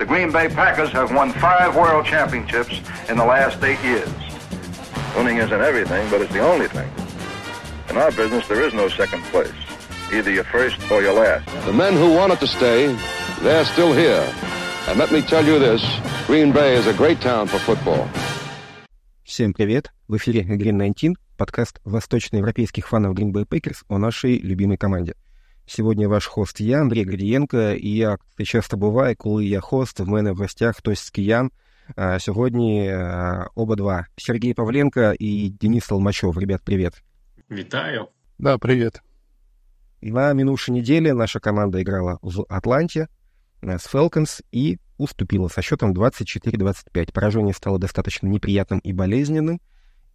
[0.00, 2.80] The Green Bay Packers have won five world championships
[3.10, 4.08] in the last eight years.
[5.14, 6.90] Winning isn't everything, but it's the only thing.
[7.90, 9.52] In our business, there is no second place.
[10.10, 11.44] Either you're first or you're last.
[11.66, 12.96] The men who wanted to stay,
[13.42, 14.24] they're still here.
[14.88, 15.84] And let me tell you this,
[16.26, 18.08] Green Bay is a great town for football.
[19.22, 19.92] Всем привет!
[20.08, 25.14] В эфире Green 19, подкаст восточноевропейских фанов Green Bay Packers о нашей любимой команде.
[25.69, 30.07] Сегодня ваш хост я, Андрей Градієнко, і як це часто буває, коли я хост, в
[30.07, 31.51] мене в гостях хтось з киян.
[31.95, 32.95] А сьогодні
[33.55, 34.05] оба два.
[34.17, 36.37] Сергій Павленко і Денис Толмачев.
[36.37, 37.03] Ребят, привет.
[37.49, 38.07] Витаю.
[38.39, 39.01] Да, привет.
[40.01, 43.07] На минувшей неделе наша команда играла в Атланте
[43.61, 47.13] с Falcons и уступила со счетом 24-25.
[47.13, 49.61] Поражение стало достаточно неприятным и болезненным.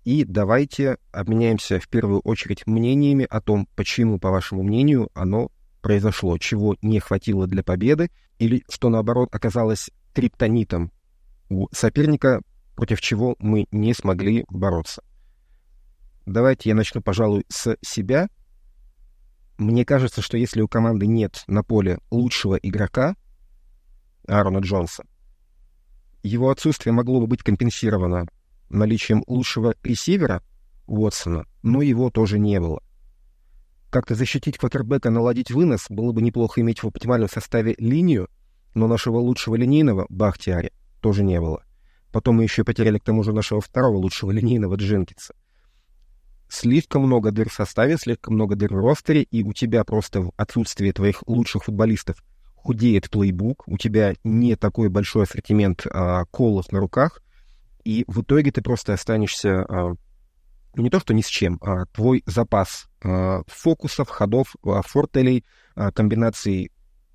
[0.05, 5.51] И давайте обменяемся в первую очередь мнениями о том, почему, по вашему мнению, оно
[5.81, 10.91] произошло, чего не хватило для победы, или что, наоборот, оказалось криптонитом
[11.49, 12.41] у соперника,
[12.75, 15.03] против чего мы не смогли бороться.
[16.27, 18.27] Давайте я начну, пожалуй, с себя.
[19.57, 23.15] Мне кажется, что если у команды нет на поле лучшего игрока,
[24.27, 25.03] Аарона Джонса,
[26.21, 28.27] его отсутствие могло бы быть компенсировано
[28.69, 30.41] наличием лучшего ресивера
[30.87, 32.81] Уотсона, но его тоже не было.
[33.89, 38.29] Как-то защитить квотербека, наладить вынос, было бы неплохо иметь в оптимальном составе линию,
[38.73, 41.63] но нашего лучшего линейного, Бахтиари, тоже не было.
[42.11, 45.33] Потом мы еще потеряли к тому же нашего второго лучшего линейного Дженкинса.
[46.47, 50.31] Слишком много дыр в составе, слишком много дыр в ростере, и у тебя просто в
[50.37, 52.23] отсутствие твоих лучших футболистов
[52.55, 57.21] худеет плейбук, у тебя не такой большой ассортимент а, колов на руках,
[57.85, 59.95] и в итоге ты просто останешься а,
[60.75, 65.45] ну, не то что ни с чем, а твой запас а, фокусов, ходов, а, фортелей,
[65.75, 66.71] а, комбинаций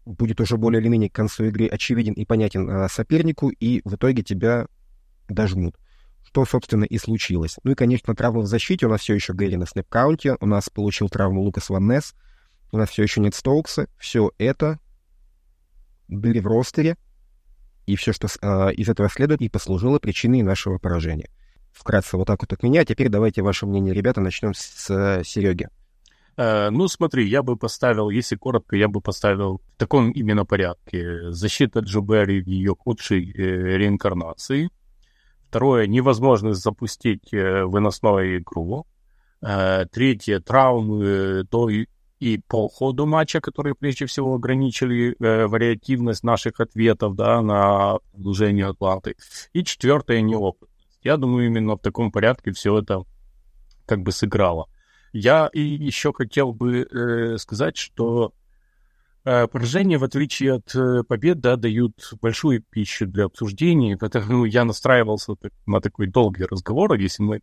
[0.06, 4.22] будет уже более или менее к концу игры очевиден и понятен сопернику, и в итоге
[4.22, 4.66] тебя
[5.28, 5.76] дожмут.
[6.24, 7.58] Что, собственно, и случилось.
[7.64, 8.86] Ну и, конечно, травма в защите.
[8.86, 10.36] У нас все еще Гэри на снэп-каунте.
[10.40, 12.14] У нас получил травму Лукас Ваннес.
[12.72, 13.88] У нас все еще нет Стоукса.
[13.98, 14.78] Все это
[16.08, 16.96] были в ростере,
[17.90, 21.28] и все, что э, из этого следует, и послужило причиной нашего поражения.
[21.72, 22.84] Вкратце вот так вот от меня.
[22.84, 25.68] Теперь давайте ваше мнение, ребята, начнем с, с э, Сереги.
[26.36, 31.30] Э, ну, смотри, я бы поставил, если коротко, я бы поставил в таком именно порядке.
[31.30, 34.70] Защита Джубери в ее худшей э, реинкарнации.
[35.48, 38.86] Второе, невозможность запустить э, выносную игру.
[39.42, 41.68] Э, третье, травмы до
[42.20, 48.66] и по ходу матча, которые прежде всего ограничили э, вариативность наших ответов да, на продолжение
[48.66, 49.16] Атланты.
[49.54, 51.00] И четвертое, неопытность.
[51.02, 53.04] Я думаю, именно в таком порядке все это
[53.86, 54.68] как бы сыграло.
[55.12, 58.34] Я и еще хотел бы э, сказать, что
[59.24, 63.96] э, поражения, в отличие от э, побед, да, дают большую пищу для обсуждений.
[63.96, 66.92] Поэтому я настраивался на такой долгий разговор.
[66.94, 67.40] Если мы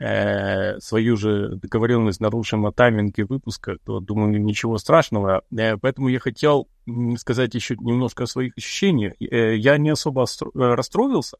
[0.00, 5.42] э, свою же договоренность нарушим на тайминге выпуска, то, думаю, ничего страшного.
[5.56, 6.68] Э, поэтому я хотел
[7.18, 9.12] сказать еще немножко о своих ощущениях.
[9.20, 11.36] Э, я не особо э, расстроился,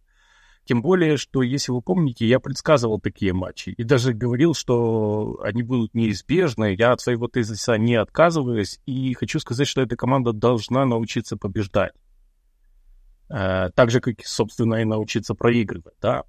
[0.64, 5.62] тем более, что, если вы помните, я предсказывал такие матчи и даже говорил, что они
[5.62, 6.74] будут неизбежны.
[6.78, 11.92] Я от своего тезиса не отказываюсь и хочу сказать, что эта команда должна научиться побеждать.
[13.30, 16.24] Э, так же, как, собственно, и научиться проигрывать, да.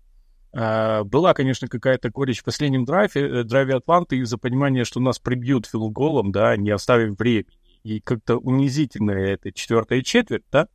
[0.54, 5.18] Uh, была, конечно, какая-то горечь в последнем драйве, э, драйве Атланты из-за понимания, что нас
[5.18, 7.48] прибьют филголом, да, не оставив времени.
[7.84, 10.68] И как-то унизительно это четвертая четверть, да.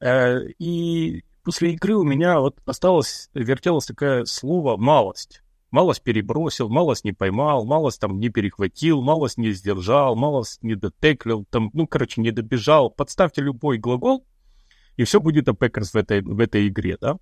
[0.00, 5.42] Uh, и после игры у меня вот осталось, вертелось такое слово «малость».
[5.72, 11.46] Малость перебросил, малость не поймал, малость там не перехватил, малость не сдержал, малость не дотеклил,
[11.50, 12.90] там, ну, короче, не добежал.
[12.90, 14.26] Подставьте любой глагол,
[14.96, 17.16] и все будет о Packers в этой, в этой игре, да.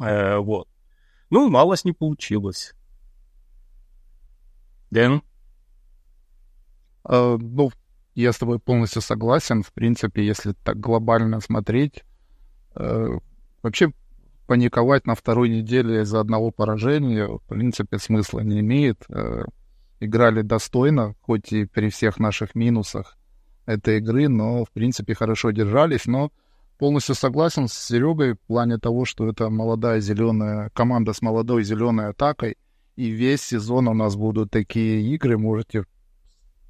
[0.00, 0.66] Э, вот.
[1.32, 2.74] Ну, малость не получилось.
[4.90, 5.22] Дэн?
[7.08, 7.70] Э, ну,
[8.14, 9.62] я с тобой полностью согласен.
[9.62, 12.04] В принципе, если так глобально смотреть,
[12.74, 13.18] э,
[13.62, 13.94] вообще
[14.46, 19.02] паниковать на второй неделе из-за одного поражения, в принципе, смысла не имеет.
[19.08, 19.44] Э,
[20.00, 23.16] играли достойно, хоть и при всех наших минусах
[23.64, 26.04] этой игры, но, в принципе, хорошо держались.
[26.04, 26.30] Но
[26.82, 32.08] полностью согласен с Серегой в плане того, что это молодая зеленая команда с молодой зеленой
[32.08, 32.56] атакой,
[32.96, 35.84] и весь сезон у нас будут такие игры, можете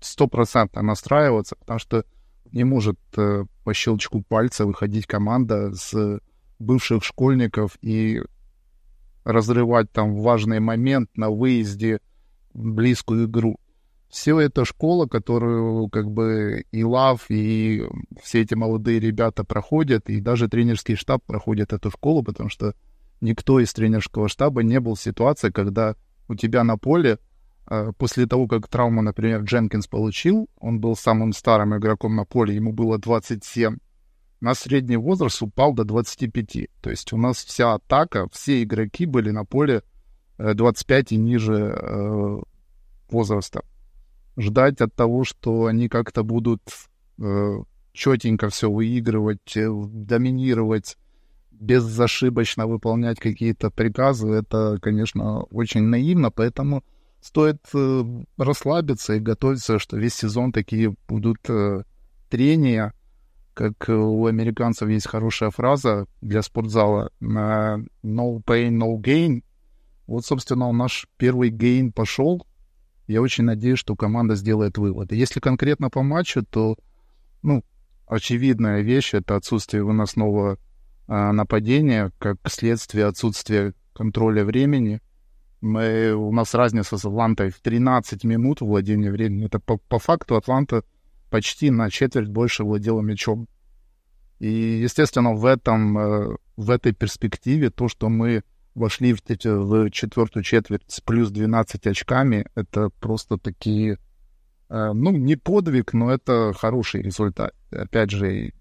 [0.03, 2.05] стопроцентно настраиваться, потому что
[2.53, 6.21] не может э, по щелчку пальца выходить команда с
[6.59, 8.21] бывших школьников и
[9.25, 12.01] разрывать там важный момент на выезде
[12.53, 13.57] близкую игру.
[14.13, 17.83] Все это школа, которую как бы и Лав, и
[18.23, 22.75] все эти молодые ребята проходят, и даже тренерский штаб проходит эту школу, потому что
[23.23, 25.97] никто из тренерского штаба не был в ситуации, когда
[26.29, 27.21] у тебя на поле
[27.71, 32.55] э, после того, как травму, например, Дженкинс получил, он был самым старым игроком на поле,
[32.55, 33.79] ему было 27,
[34.43, 36.69] на средний возраст упал до 25.
[36.83, 39.85] То есть у нас вся атака, все игроки были на поле
[40.37, 42.39] 25 э, и ниже э,
[43.09, 43.63] возраста.
[44.37, 46.63] Ждать от того, что они как-то будут
[47.19, 47.63] э,
[47.93, 50.97] четенько все выигрывать, э, доминировать,
[51.51, 56.83] безошибочно выполнять какие-то приказы, это, конечно, очень наивно, поэтому
[57.21, 58.05] стоит э,
[58.37, 61.85] расслабиться и готовиться, что весь сезон такие будут э,
[62.29, 62.95] трения,
[63.55, 69.45] как у американцев есть хорошая фраза для спортзала no pain, no gain.
[70.07, 72.47] Вот, собственно, наш первый гейн пошел.
[73.07, 75.17] Я очень надеюсь, что команда сделает выводы.
[75.17, 76.77] Если конкретно по матчу, то,
[77.43, 77.65] ну,
[78.07, 80.59] очевидная вещь— это отсутствие выносного
[81.09, 85.01] а, нападения, как следствие отсутствия контроля времени.
[85.61, 89.47] Мы, у нас разница с Атлантой в 13 минут владения временем.
[89.47, 90.85] Это по, по факту Атланта
[91.31, 93.49] почти на четверть больше владела мячом.
[94.39, 98.43] И, естественно, в этом, э, в этой перспективе то, что мы
[98.75, 103.99] вошли в, в четвертую четверть с плюс 12 очками, это просто такие,
[104.69, 107.55] э, ну, не подвиг, но это хороший результат.
[107.71, 108.53] Опять же,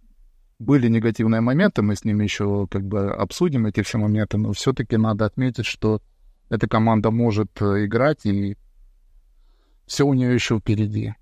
[0.60, 4.98] были негативные моменты, мы с ними еще как бы обсудим эти все моменты, но все-таки
[4.98, 6.02] надо отметить, что
[6.50, 8.58] эта команда может э, играть, и
[9.86, 11.16] все у нее еще впереди.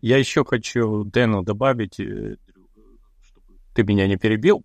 [0.00, 2.36] Я еще хочу Дэну добавить, э,
[3.22, 4.64] чтобы ты меня не перебил.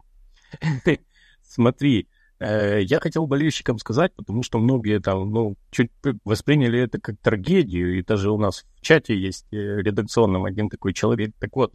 [1.43, 2.07] Смотри,
[2.39, 5.91] я хотел болельщикам сказать, потому что многие там, ну, чуть
[6.23, 10.93] восприняли это как трагедию, и даже у нас в чате есть э, редакционном один такой
[10.93, 11.31] человек.
[11.39, 11.73] Так вот,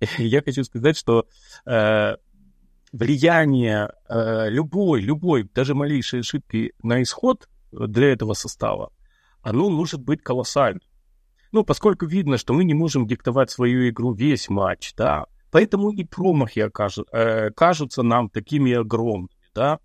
[0.18, 1.26] я хочу сказать, что
[2.92, 8.92] влияние любой, любой, даже малейшей ошибки на исход для этого состава,
[9.42, 10.80] оно может быть колоссальным.
[11.52, 16.04] Ну, поскольку видно, что мы не можем диктовать свою игру весь матч, да, поэтому и
[16.04, 19.78] промахи окажут, э, кажутся нам такими огромными, да.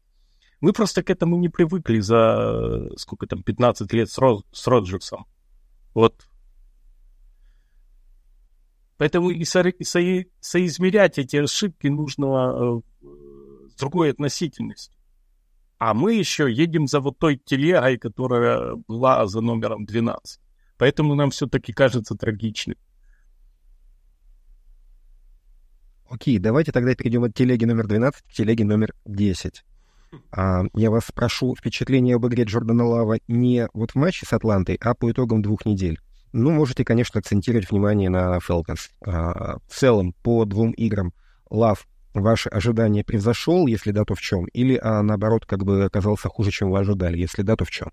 [0.62, 5.26] Мы просто к этому не привыкли за, сколько там, 15 лет с, Ро, с Роджерсом.
[5.96, 6.28] Вот.
[8.98, 10.00] Поэтому и, со, и со,
[10.40, 13.08] соизмерять эти ошибки нужно э,
[13.70, 14.96] с другой относительностью.
[15.80, 20.40] А мы еще едем за вот той телегой, которая была за номером 12.
[20.78, 22.78] Поэтому нам все-таки кажется трагичным.
[26.08, 29.64] Окей, давайте тогда перейдем от телеги номер 12 к телеге номер 10.
[30.32, 34.78] А, я вас прошу впечатление об игре Джордана Лава не вот в матче с Атлантой,
[34.82, 36.00] а по итогам двух недель.
[36.34, 38.90] Ну, можете, конечно, акцентировать внимание на Falcons.
[39.06, 41.14] А, в целом, по двум играм
[41.50, 44.46] Лав ваши ожидания превзошел, если да, то в чем?
[44.46, 47.92] Или, а, наоборот, как бы оказался хуже, чем вы ожидали, если да, то в чем?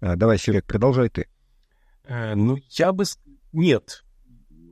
[0.00, 1.28] А, давай, Серег, продолжай ты.
[2.04, 3.04] Э, ну, я бы...
[3.52, 4.04] Нет,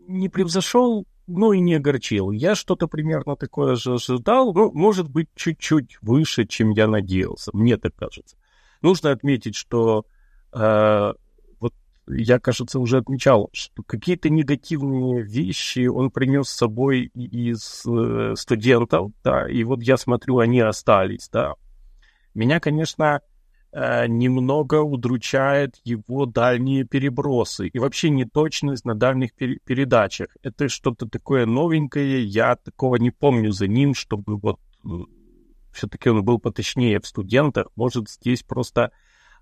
[0.08, 2.30] не превзошел, но и не огорчил.
[2.30, 7.76] Я что-то примерно такое же ожидал, ну, может быть, чуть-чуть выше, чем я надеялся, мне
[7.76, 8.36] так кажется.
[8.82, 10.06] Нужно отметить, что
[10.52, 11.12] э,
[11.60, 11.74] вот
[12.08, 19.12] я, кажется, уже отмечал, что какие-то негативные вещи он принес с собой из э, студентов,
[19.22, 21.54] да, и вот я смотрю, они остались, да.
[22.34, 23.20] Меня, конечно,
[23.72, 30.36] немного удручает его дальние перебросы и вообще неточность на дальних пер- передачах.
[30.42, 34.88] Это что-то такое новенькое, я такого не помню за ним, чтобы вот э,
[35.72, 37.68] все-таки он был поточнее в студентах.
[37.76, 38.90] Может, здесь просто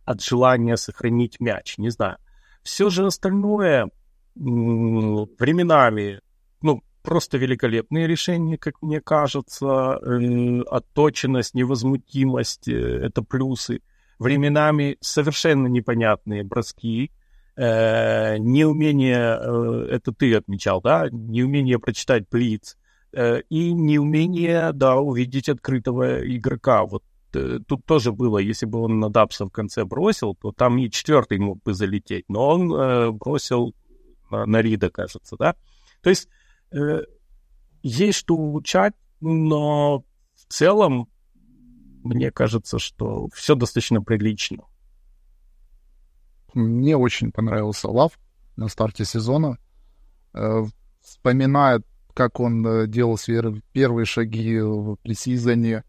[0.04, 2.18] от желания сохранить мяч, не знаю.
[2.62, 3.90] Все же остальное
[4.34, 6.20] временами,
[6.60, 9.98] ну, просто великолепные решения, как мне кажется.
[10.02, 13.80] Э, отточенность, невозмутимость— это плюсы
[14.18, 17.10] временами совершенно непонятные броски,
[17.56, 22.76] э, неумение, э, это ты отмечал, да, неумение прочитать блиц,
[23.12, 26.84] э, и неумение, да, увидеть открытого игрока.
[26.84, 30.78] Вот э, тут тоже было, если бы он на Дапса в конце бросил, то там
[30.78, 33.74] и четвертый мог бы залететь, но он э, бросил
[34.30, 35.54] на, на Рида, кажется, да.
[36.02, 36.28] То есть
[36.72, 37.02] э,
[37.82, 41.08] есть что улучшать, но в целом
[42.08, 44.64] мне кажется, что все достаточно прилично.
[46.54, 48.18] Мне очень понравился Лав
[48.56, 49.58] на старте сезона.
[50.32, 50.64] Э,
[51.02, 51.82] вспоминая,
[52.14, 53.40] как он э, делал свои
[53.72, 55.84] первые шаги в пресизоне,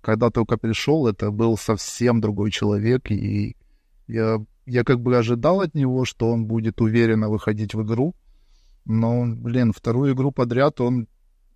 [0.00, 3.56] когда только пришел, это был совсем другой человек, и
[4.06, 8.14] я я как бы ожидал от него, что он будет уверенно выходить в игру,
[8.84, 11.06] но, блин, вторую игру подряд он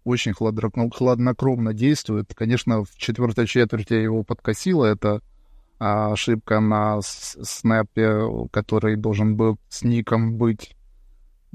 [0.09, 2.33] очень хладнокровно действует.
[2.35, 4.87] Конечно, в четвертой четверти его подкосило.
[4.87, 5.21] Это
[5.79, 10.75] а, ошибка на снэпе, который должен был с ником быть.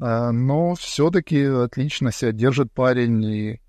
[0.01, 3.23] А, но все-таки отлично себя держит парень.
[3.23, 3.61] И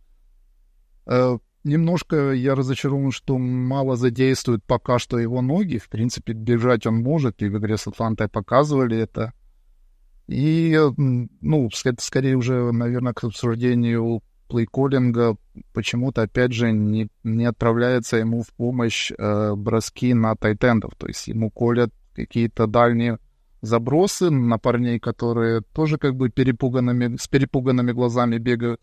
[1.07, 5.79] а, немножко я разочарован, что мало задействует пока что его ноги.
[5.79, 9.33] В принципе, бежать он может, и в игре с Атлантой показывали это.
[10.27, 15.37] И, ну, скорее уже, наверное, к обсуждению плейколлинга
[15.73, 20.95] почему-то, опять же, не, не отправляется ему в помощь э, броски на тайтендов.
[20.97, 23.19] То есть ему колят какие-то дальние
[23.63, 28.81] забросы на парней, которые тоже как бы перепуганными, с перепуганными глазами бегают.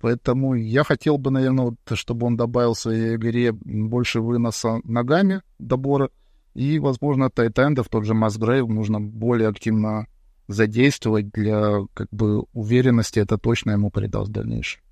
[0.00, 5.42] Поэтому я хотел бы, наверное, вот, чтобы он добавил в своей игре больше выноса ногами
[5.58, 6.10] добора.
[6.54, 10.06] И, возможно, тайтендов, тот же Масгрейв, нужно более активно
[10.48, 13.18] задействовать для как бы уверенности.
[13.18, 14.82] Это точно ему придаст в дальнейшем.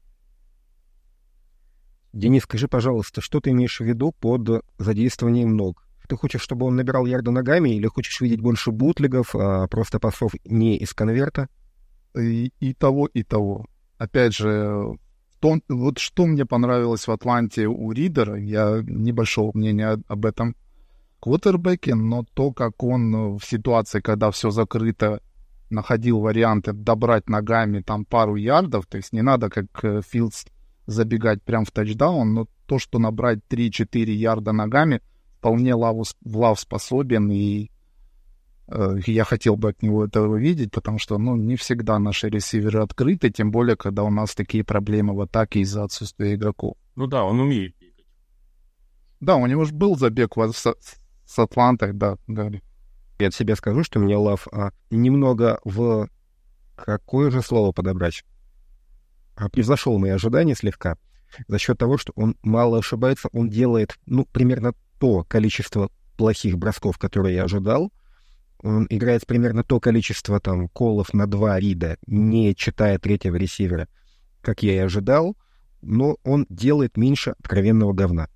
[2.12, 5.86] Денис, скажи, пожалуйста, что ты имеешь в виду под задействованием ног?
[6.08, 10.32] Ты хочешь, чтобы он набирал ярды ногами, или хочешь видеть больше бутлигов, а просто пасов
[10.44, 11.48] не из конверта?
[12.14, 13.66] И, и того, и того.
[13.96, 14.98] Опять же,
[15.40, 20.54] то, вот что мне понравилось в Атланте у Ридера, я небольшого мнения об этом
[21.18, 25.22] квотербеке, но то, как он в ситуации, когда все закрыто,
[25.72, 30.44] находил варианты добрать ногами там пару ярдов, то есть не надо, как э, Филдс,
[30.86, 35.00] забегать прям в тачдаун, но то, что набрать 3-4 ярда ногами,
[35.38, 37.70] вполне лаву, в лав способен, и
[38.68, 42.80] э, я хотел бы от него этого видеть, потому что, ну, не всегда наши ресиверы
[42.80, 46.76] открыты, тем более, когда у нас такие проблемы в атаке из-за отсутствия игроков.
[46.96, 48.06] Ну да, он умеет бегать.
[49.20, 50.74] Да, у него же был забег с,
[51.24, 52.62] с Атлантой, да, Гарри.
[53.22, 56.08] Я от себя скажу, что мне Лав а, немного в...
[56.74, 58.24] Какое же слово подобрать?
[59.36, 60.96] А, превзошел мои ожидания слегка
[61.46, 66.98] за счет того, что он мало ошибается, он делает, ну, примерно то количество плохих бросков,
[66.98, 67.92] которые я ожидал.
[68.60, 73.86] Он играет примерно то количество там колов на два рида, не читая третьего ресивера,
[74.40, 75.36] как я и ожидал,
[75.80, 78.28] но он делает меньше откровенного говна.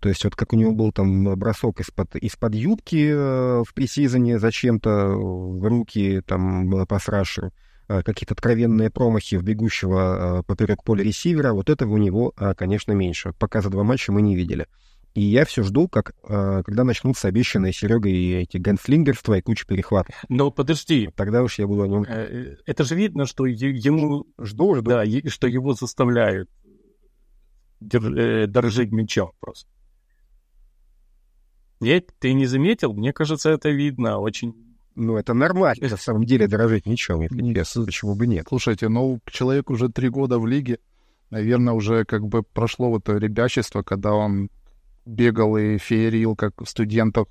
[0.00, 3.74] То есть вот как у него был там бросок из-под из под юбки э, в
[3.74, 7.52] пресизоне зачем-то в руки там по срашеру,
[7.88, 12.54] Э, какие-то откровенные промахи в бегущего э, поперек поля ресивера, вот этого у него, э,
[12.54, 13.32] конечно, меньше.
[13.38, 14.66] Пока за два матча мы не видели.
[15.14, 20.14] И я все жду, как, когда начнутся обещанные Серегой эти ганслингерства и куча перехватов.
[20.28, 21.08] Но подожди.
[21.16, 22.02] Тогда уж я буду о нем...
[22.02, 24.26] Это же видно, что ему...
[24.38, 24.90] Жду, жду.
[24.90, 26.50] Да, что его заставляют
[27.80, 29.70] дорожить мячом просто.
[31.80, 32.92] Нет, ты не заметил?
[32.94, 34.54] Мне кажется, это видно очень
[34.98, 38.46] ну, это нормально, на самом деле, дорожить ничем, если честно, почему бы нет.
[38.48, 40.78] Слушайте, ну, человек уже три года в лиге,
[41.28, 44.48] наверное, уже как бы прошло вот это ребячество, когда он
[45.04, 47.28] бегал и феерил, как студентов,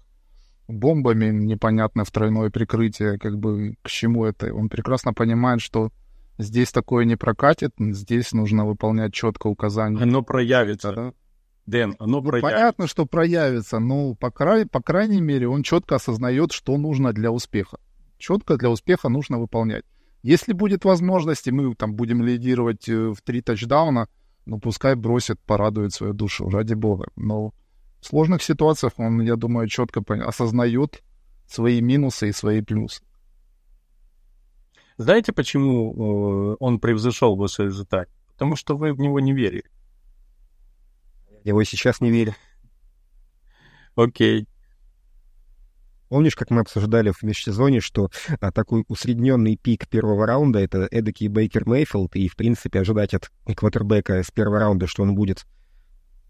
[0.67, 4.53] бомбами, непонятно, в тройное прикрытие, как бы к чему это.
[4.53, 5.91] Он прекрасно понимает, что
[6.37, 10.01] здесь такое не прокатит, здесь нужно выполнять четко указания.
[10.01, 11.13] Оно проявится, да?
[11.65, 12.55] Дэн, оно ну, проявится.
[12.55, 17.31] Понятно, что проявится, но по, край, по крайней мере он четко осознает, что нужно для
[17.31, 17.79] успеха.
[18.17, 19.83] Четко для успеха нужно выполнять.
[20.21, 24.07] Если будет возможность, и мы там будем лидировать э, в три тачдауна,
[24.45, 27.07] ну пускай бросит, порадует свою душу, ради бога.
[27.15, 27.51] Но
[27.99, 31.03] в сложных ситуациях он, я думаю, четко осознает
[31.47, 33.03] свои минусы и свои плюсы.
[34.97, 38.11] Знаете, почему э, он превзошел ваши результаты?
[38.33, 39.65] Потому что вы в него не верили.
[41.45, 42.33] Я его сейчас не верю.
[43.95, 44.47] Окей.
[46.09, 48.09] Помнишь, как мы обсуждали в межсезоне, что
[48.39, 53.29] а, такой усредненный пик первого раунда— это эдакий Бейкер Мейфилд, и, в принципе, ожидать от
[53.55, 55.45] квотербека с первого раунда, что он будет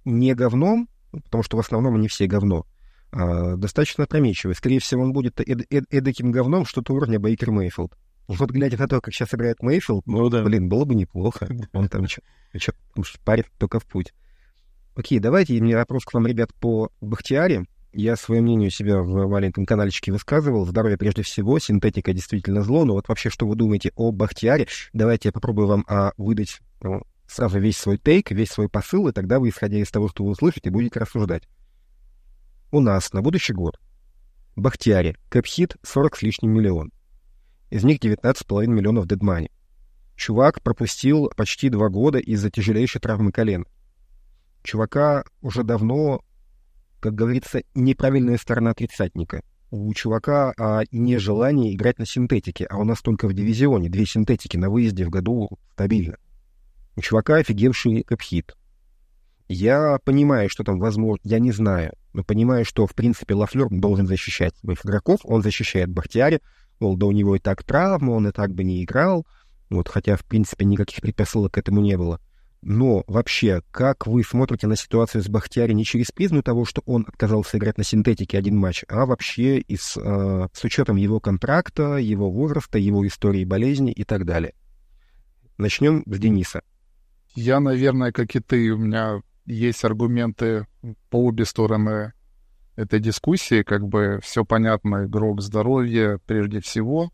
[0.03, 2.65] не говном, потому что в основном они все говно,
[3.13, 4.53] а, достаточно опрометчивый.
[4.53, 7.97] Скорее всего, он будет эд эд эдаким говном что-то уровня Бейкер Мейфилд.
[8.27, 10.43] Вот глядя на то, как сейчас играет Мейфилд, ну, да.
[10.43, 11.47] блин, было бы неплохо.
[11.71, 14.13] Он там что-то парит только в путь.
[14.95, 17.65] Окей, давайте мне вопрос к вам, ребят, по Бахтиаре.
[17.91, 20.65] Я свое мнение у себя в маленьком каналчике высказывал.
[20.65, 22.85] Здоровье прежде всего, синтетика действительно зло.
[22.85, 24.67] Но вот вообще, что вы думаете о Бахтиаре?
[24.93, 29.11] Давайте я попробую вам а, выдать ну, сразу весь свой тейк, весь свой посыл, и
[29.11, 31.43] тогда вы, исходя из того, что вы услышите, будете рассуждать.
[32.71, 33.77] У нас на будущий год
[34.55, 36.93] Бахтиаре, кэпхит 40 с лишним миллион.
[37.69, 39.51] Из них 19,5 миллионов дедмани.
[40.15, 43.65] Чувак пропустил почти два года из-за тяжелейшей травмы колена
[44.65, 46.21] чувака уже давно,
[46.99, 49.41] как говорится, неправильная сторона тридцатника.
[49.71, 54.05] у чувака а, не желание играть на синтетике, а у нас только в дивизионе две
[54.05, 56.17] синтетики на выезде в году стабильно.
[56.95, 58.55] У чувака офигевший капхит.
[59.47, 64.07] Я понимаю, что там возможно, я не знаю, но понимаю, что, в принципе, Лафлер должен
[64.07, 66.41] защищать своих игроков, он защищает Бахтиари,
[66.79, 69.27] мол, да у него и так травма, он и так бы не играл,
[69.69, 72.19] вот, хотя, в принципе, никаких предпосылок к этому не было.
[72.65, 77.05] Но вообще, как вы смотрите на ситуацию с Бахтиари не через призму того, что он
[77.07, 81.97] отказался играть на синтетике один матч, а вообще и с, э, с учетом его контракта,
[81.97, 84.55] его возраста, его истории болезни и так далее?
[85.59, 86.63] Начнем с Дениса.
[87.35, 90.65] Я, наверное, как и ты, у меня есть аргументы
[91.11, 92.13] по обе стороны
[92.75, 93.61] этой дискуссии.
[93.61, 97.11] Как бы все понятно, игрок здоровья прежде всего.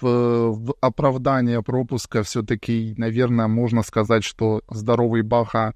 [0.00, 5.74] В, оправдание пропуска все-таки, наверное, можно сказать, что здоровый Баха,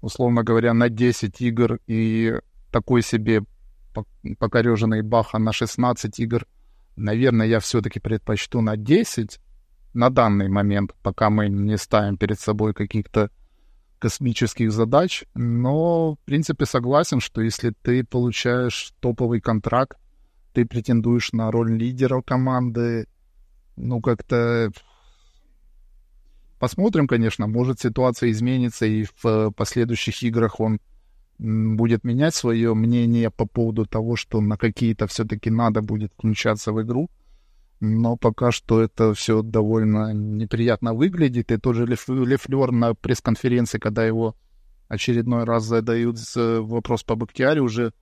[0.00, 2.38] условно говоря, на 10 игр и
[2.70, 3.42] такой себе
[4.38, 6.46] покореженный Баха на 16 игр,
[6.96, 9.40] наверное, я все-таки предпочту на 10
[9.94, 13.30] на данный момент, пока мы не ставим перед собой каких-то
[13.98, 19.98] космических задач, но, в принципе, согласен, что если ты получаешь топовый контракт,
[20.52, 23.08] ты претендуешь на роль лидера команды,
[23.78, 24.70] ну, как-то...
[26.58, 30.80] Посмотрим, конечно, может ситуация изменится, и в последующих играх он
[31.38, 36.82] будет менять свое мнение по поводу того, что на какие-то все-таки надо будет включаться в
[36.82, 37.08] игру
[37.80, 41.52] но пока что это все довольно неприятно выглядит.
[41.52, 44.34] И тоже Лефлер на пресс-конференции, когда его
[44.88, 47.92] очередной раз задают вопрос по Бактиаре, уже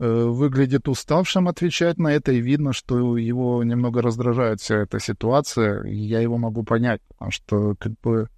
[0.00, 5.94] выглядит уставшим отвечать на это, и видно, что его немного раздражает вся эта ситуация, и
[5.94, 8.28] я его могу понять, потому что как бы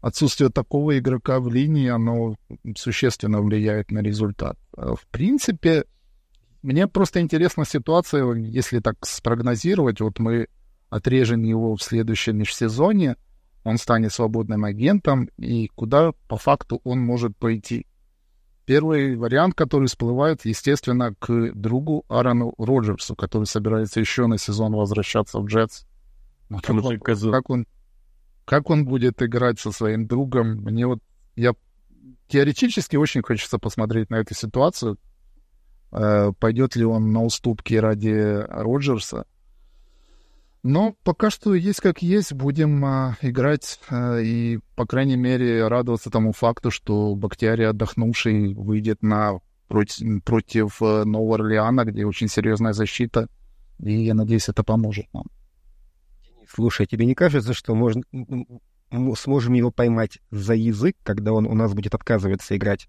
[0.00, 2.36] отсутствие такого игрока в линии, оно
[2.76, 4.58] существенно влияет на результат.
[4.74, 5.84] А в принципе,
[6.62, 10.48] мне просто интересна ситуация, если так спрогнозировать, вот мы
[10.88, 13.16] отрежем его в следующем межсезоне,
[13.64, 17.86] он станет свободным агентом, и куда по факту он может пойти.
[18.66, 25.38] Первый вариант, который всплывает, естественно, к другу Аарону Роджерсу, который собирается еще на сезон возвращаться
[25.38, 25.84] в Джетс.
[26.48, 27.66] Ну, как, он, как, он,
[28.44, 30.56] как он будет играть со своим другом?
[30.62, 31.00] Мне вот
[31.36, 31.52] я
[32.28, 34.98] теоретически очень хочется посмотреть на эту ситуацию,
[35.94, 39.26] Э, пойдет ли он на уступки ради Роджерса.
[40.64, 46.08] Но пока что есть как есть, будем а, играть а, и, по крайней мере, радоваться
[46.08, 53.28] тому факту, что Бактиарий отдохнувший выйдет на против, против Нового Орлеана, где очень серьезная защита,
[53.78, 55.26] и я надеюсь, это поможет нам.
[56.48, 58.02] Слушай, тебе не кажется, что можно,
[59.16, 62.88] сможем его поймать за язык, когда он у нас будет отказываться играть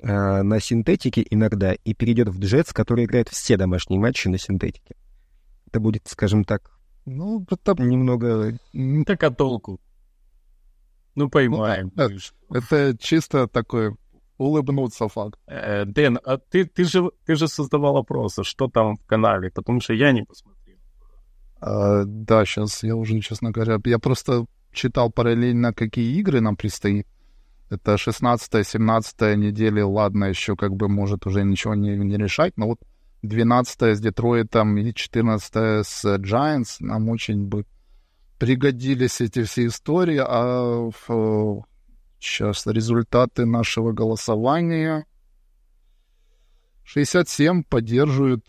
[0.00, 4.96] э, на синтетике иногда и перейдет в джетс, который играет все домашние матчи на синтетике.
[5.68, 8.58] Это будет, скажем так, ну, это немного...
[9.06, 9.80] Так а толку?
[11.14, 11.90] Ну, поймаем.
[11.96, 12.08] Ну,
[12.50, 13.94] это чисто такой
[14.38, 15.38] улыбнуться факт.
[15.46, 19.80] Э, Дэн, а ты, ты, же, ты же создавал вопросы, что там в канале, потому
[19.80, 20.78] что я не посмотрел.
[21.60, 27.06] А, да, сейчас я уже, честно говоря, я просто читал параллельно, какие игры нам предстоит.
[27.68, 32.80] Это 16-17 недели, ладно, еще как бы может уже ничего не, не решать, но вот
[33.22, 37.66] 12 с Детройтом и 14 с Giants нам очень бы
[38.38, 40.20] пригодились эти все истории.
[40.22, 40.90] А
[42.18, 45.06] сейчас результаты нашего голосования.
[46.84, 48.44] 67 поддерживают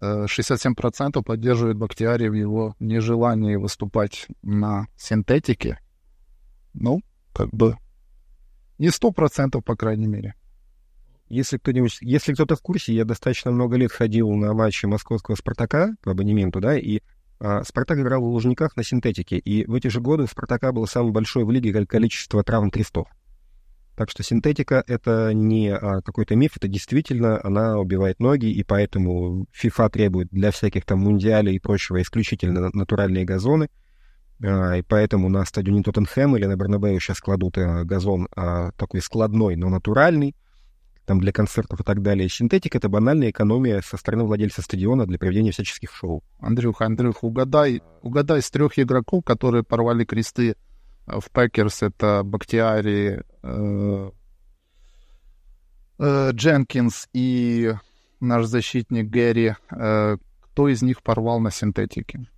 [0.00, 5.80] 67% поддерживают Бактиари в его нежелании выступать на синтетике.
[6.74, 7.00] Ну,
[7.32, 7.76] как бы
[8.78, 10.34] не сто процентов, по крайней мере.
[11.28, 15.94] Если кто-нибудь, если кто-то в курсе, я достаточно много лет ходил на матчи московского «Спартака»
[16.02, 17.00] по абонементу, да, и
[17.40, 21.12] а, «Спартак» играл в Лужниках на синтетике, и в эти же годы «Спартака» было самое
[21.12, 23.08] большое в лиге количество травм крестов.
[23.96, 29.46] Так что синтетика— это не а, какой-то миф, это действительно она убивает ноги, и поэтому
[29.60, 33.68] FIFA требует для всяких там мундиалей и прочего исключительно натуральные газоны—
[34.44, 39.00] а, и поэтому на стадионе Тоттенхэм или на Бернабею сейчас кладут э, газон а, такой
[39.00, 40.36] складной, но натуральный,
[41.08, 42.28] там для концертов и так далее.
[42.28, 46.22] Синтетика— это банальная экономия со стороны владельца стадиона для проведения всяческих шоу.
[46.38, 53.22] Андрюха, Андрюха, угадай, угадай с трех игроков, которые порвали кресты э, в Packers, это Бактиари,
[53.42, 54.10] э,
[55.98, 57.72] э, Дженкинс и
[58.20, 62.28] наш защитник Гэри, э, кто из них порвал на синтетике?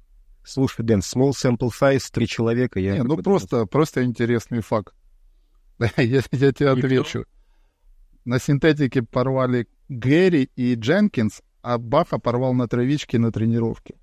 [0.45, 2.79] Слушай, Дэн, small sample size, три человека.
[2.79, 4.95] Я Не, ну просто, просто интересный факт.
[5.97, 7.27] я, я тебе отвечу.
[8.31, 13.95] На синтетике порвали Гэри и Дженкинс, А Баха порвал на травичке на тренировке.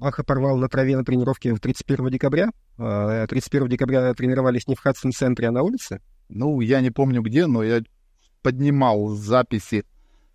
[0.00, 2.50] Баха порвал на траве на тренировке 31 декабря.
[2.76, 6.00] 31 а, декабря тренировались не в Хадсон-центре, а на улице.
[6.28, 7.82] Ну, я не помню где, но я
[8.42, 9.84] поднимал записи.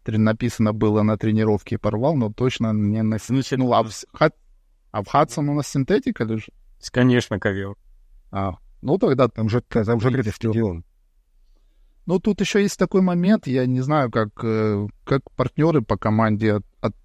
[0.08, 3.18] Написано было на тренировке порвал, но точно не на...
[3.30, 3.92] Ну, а в,
[4.92, 6.56] а в Хадсон у нас синтетика лежит?
[6.94, 7.76] Конечно, ковер.
[8.32, 10.86] А, ну тогда там же, там же стадион.
[12.06, 16.54] Ну, тут еще есть такой момент, я не знаю, как, э, как партнеры по команде
[16.54, 16.96] от, от,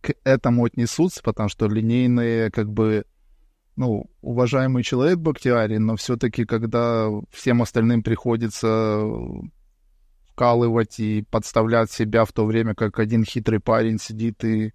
[0.00, 3.04] к этому отнесутся, потому что линейные, как бы,
[3.76, 9.04] ну, уважаемый человек Бактиари, но все-таки, когда всем остальным приходится
[10.26, 14.72] вкалывать и подставлять себя в то время, как один хитрый парень сидит и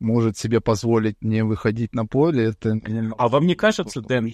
[0.00, 2.80] может себе позволить не выходить на поле, это...
[3.18, 4.32] А вам не кажется, Дэн,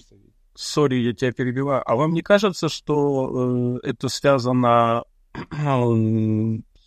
[0.59, 5.03] сори, я тебя перебиваю, а вам не кажется, что э, это связано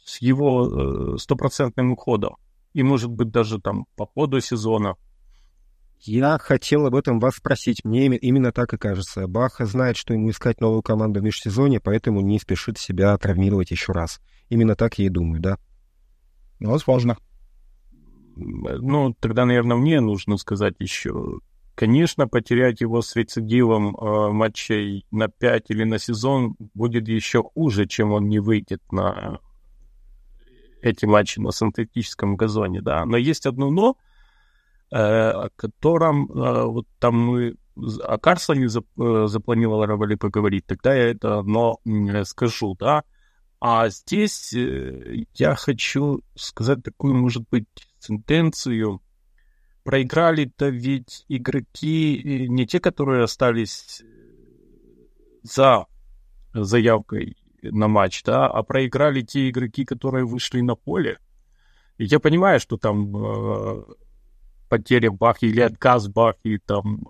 [0.05, 2.37] с его э, стопроцентным э, уходом?
[2.75, 4.97] И, может быть, даже там по ходу сезона?
[6.01, 7.85] Я хотел об этом вас спросить.
[7.85, 9.29] Мне именно так и кажется.
[9.29, 13.93] Баха знает, что ему искать новую команду в межсезонье, поэтому не спешит себя травмировать еще
[13.93, 14.21] раз.
[14.49, 15.59] Именно так я и думаю, да?
[16.59, 17.17] Ну, возможно.
[18.35, 21.39] Ну, тогда, наверное, мне нужно сказать еще.
[21.83, 27.89] Конечно, потерять его с рецидивом э, матчей на 5 или на сезон будет еще хуже,
[27.89, 29.41] чем он не выйдет на
[30.81, 33.05] эти матчи на синтетическом газоне, да.
[33.05, 33.97] Но есть одно но,
[34.93, 37.57] э, о котором э, вот там мы
[38.05, 41.81] о Карсоне зап, э, запланировали поговорить, тогда я это но
[42.23, 43.03] скажу, да.
[43.59, 47.67] А здесь э, я хочу сказать такую, может быть,
[47.99, 49.02] сентенцию.
[49.85, 54.03] Проиграли-то ведь игроки э, не те, которые остались
[55.43, 55.87] за
[56.55, 61.19] заявкой на матч, да, а проиграли те игроки, которые вышли на поле.
[61.99, 63.85] И я понимаю, что там э,
[64.69, 67.09] потеря Бахи или отказ Бахи там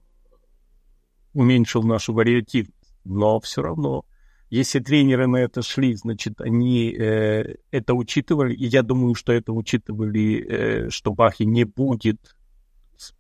[1.35, 4.05] уменьшил нашу вариативность, но все равно
[4.53, 9.51] если тренеры на это шли, значит, они э, это учитывали, и я думаю, что это
[9.51, 12.37] учитывали, э, что Бахи не будет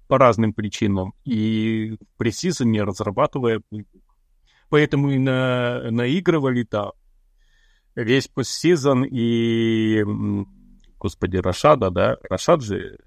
[0.08, 3.62] по разным причинам, и в пресизоне разрабатывая
[4.72, 6.92] Поэтому и на, наигрывали, да,
[7.94, 10.02] весь постсезон, и,
[10.98, 12.98] господи, Рашада, да, Рашад же...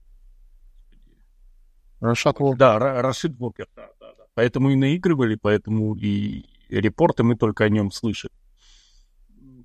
[2.00, 2.60] Рашад Волкер.
[2.60, 4.26] Да, Рашид Волкер, да, да, да.
[4.36, 8.30] Поэтому и наигрывали, поэтому и репорты мы только о нем слышим.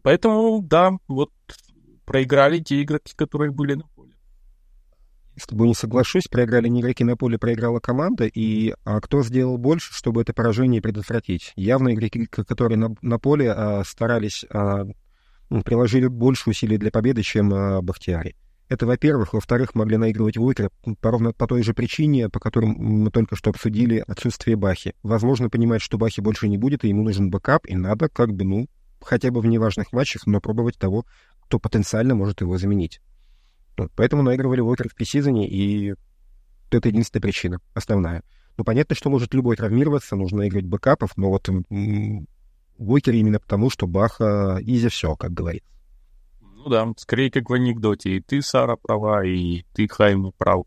[0.03, 1.31] Поэтому, да, вот
[2.07, 3.85] проиграли те игроки, которые были на.
[5.37, 9.59] С тобой не соглашусь, проиграли не игроки на поле, проиграла команда, и а кто сделал
[9.59, 11.53] больше, чтобы это поражение предотвратить?
[11.57, 14.87] Явно игроки, которые на, на поле а, старались, а,
[15.65, 18.37] приложили больше усилий для победы, чем а, Бахтиари.
[18.71, 19.33] Это, во-первых.
[19.33, 23.51] Во-вторых, могли наигрывать Уокера по, ровно по той же причине, по которым мы только что
[23.51, 24.95] обсудили отсутствие Бахи.
[25.03, 28.45] Возможно, понимать, что Бахи больше не будет, и ему нужен бэкап, и надо как бы,
[28.45, 28.69] ну,
[29.03, 31.05] хотя бы в неважных матчах, но пробовать того,
[31.47, 33.01] кто потенциально может его заменить.
[33.81, 35.95] Вот, поэтому наигрывали Уокер в пресизоне, и
[36.71, 38.23] это единственная причина, основная.
[38.59, 41.49] Ну, понятно, что может любой травмироваться, нужно играть бэкапов, но вот
[42.77, 45.67] Уокер именно потому, что Баха изи все, как говорится.
[46.43, 48.19] Ну да, скорее как в анекдоте.
[48.19, 50.67] И ты, Сара, права, и ты, Хайм, прав.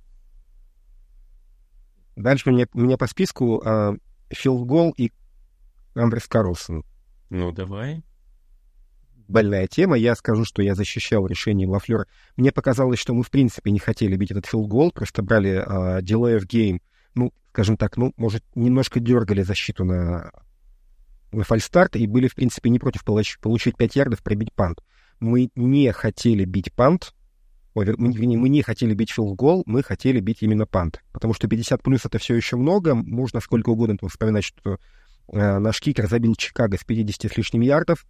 [2.15, 3.93] Дальше у меня, у меня по списку э,
[4.31, 5.11] Фил Гол и
[5.93, 6.83] Андрес Карлсон.
[7.29, 8.01] Ну, давай.
[9.27, 9.97] Больная тема.
[9.97, 12.07] Я скажу, что я защищал решение Лафлера.
[12.35, 16.01] Мне показалось, что мы, в принципе, не хотели бить этот Фил Гол, просто брали э,
[16.01, 16.81] delay of game.
[17.15, 20.31] Ну, скажем так, ну, может, немножко дергали защиту на,
[21.31, 24.79] на фальстарт и были, в принципе, не против получ- получить 5 ярдов, пробить пант
[25.23, 27.13] мы не хотели бить пант,
[27.75, 31.01] Ой, вернее, мы не хотели бить филгол, мы хотели бить именно пант.
[31.11, 32.93] Потому что 50 плюс это все еще много.
[32.93, 34.77] Можно сколько угодно там вспоминать, что
[35.29, 38.05] э, наш кикер забил Чикаго с 50 с лишним ярдов.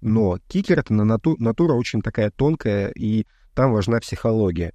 [0.00, 4.72] Но кикер это на нату, натура очень такая тонкая, и там важна психология.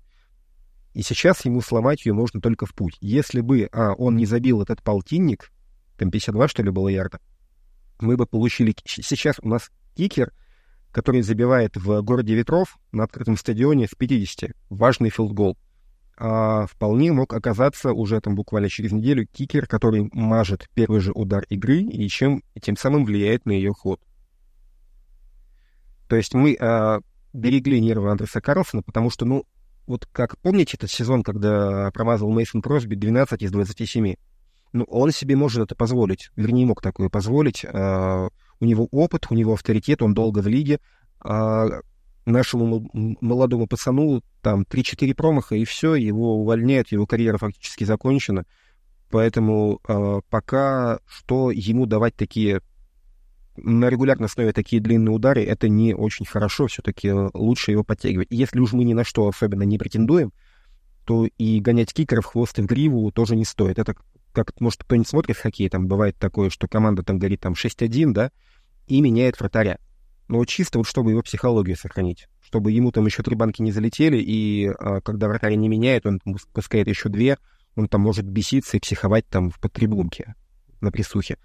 [0.93, 2.97] И сейчас ему сломать ее можно только в путь.
[3.01, 5.51] Если бы а, он не забил этот полтинник,
[5.97, 7.19] там 52, что ли, было ярда,
[7.99, 8.75] мы бы получили...
[8.85, 10.31] Сейчас у нас кикер—
[10.93, 14.51] который забивает в городе ветров на открытом стадионе с 50.
[14.69, 15.57] Важный филдгол.
[16.15, 21.43] А вполне мог оказаться уже там буквально через неделю кикер, который мажет первый же удар
[21.49, 23.99] игры и чем тем самым влияет на ее ход.
[26.13, 26.99] То есть мы а,
[27.33, 29.45] берегли нервы Андреса Карлсона, потому что, ну,
[29.87, 34.13] вот как помните этот сезон, когда промазал Мейсон Кросби 12 из 27?
[34.73, 36.29] Ну, он себе может это позволить.
[36.35, 37.65] Вернее, мог такое позволить.
[37.65, 40.79] А, у него опыт, у него авторитет, он долго в лиге.
[41.19, 41.81] А,
[42.27, 48.45] нашему молодому пацану там 3-4 промаха, и все, его увольняют, его карьера фактически закончена.
[49.09, 52.61] Поэтому э, пока что ему давать такие
[53.55, 58.27] на регулярной основе такие длинные удары, это не очень хорошо, все-таки лучше его подтягивать.
[58.31, 60.33] Если уж мы ни на что особенно не претендуем,
[61.05, 63.77] то и гонять кикеров хвост и в гриву тоже не стоит.
[63.77, 63.95] Это
[64.31, 68.31] как, может, кто-нибудь смотрит хоккей, там бывает такое, что команда там горит там 6-1, да,
[68.87, 69.77] и меняет вратаря.
[70.27, 74.17] Но чисто вот чтобы его психологию сохранить, чтобы ему там еще три банки не залетели,
[74.17, 76.19] и а, когда вратаря не меняет, он
[76.53, 77.37] пускает еще две,
[77.75, 80.35] он там может беситься и психовать там в подтрибунке
[80.81, 81.37] на присухе.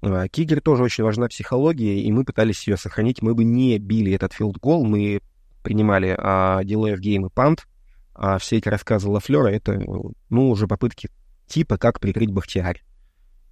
[0.00, 3.22] А, Кигер тоже очень важна психология, и мы пытались ее сохранить.
[3.22, 5.20] Мы бы не били этот филд-гол, мы
[5.62, 7.66] принимали а, delay of game и пант,
[8.14, 9.80] а все эти рассказы Лафлера— это,
[10.28, 11.10] ну, уже попытки
[11.46, 12.82] типа как прикрыть Бахтиарь.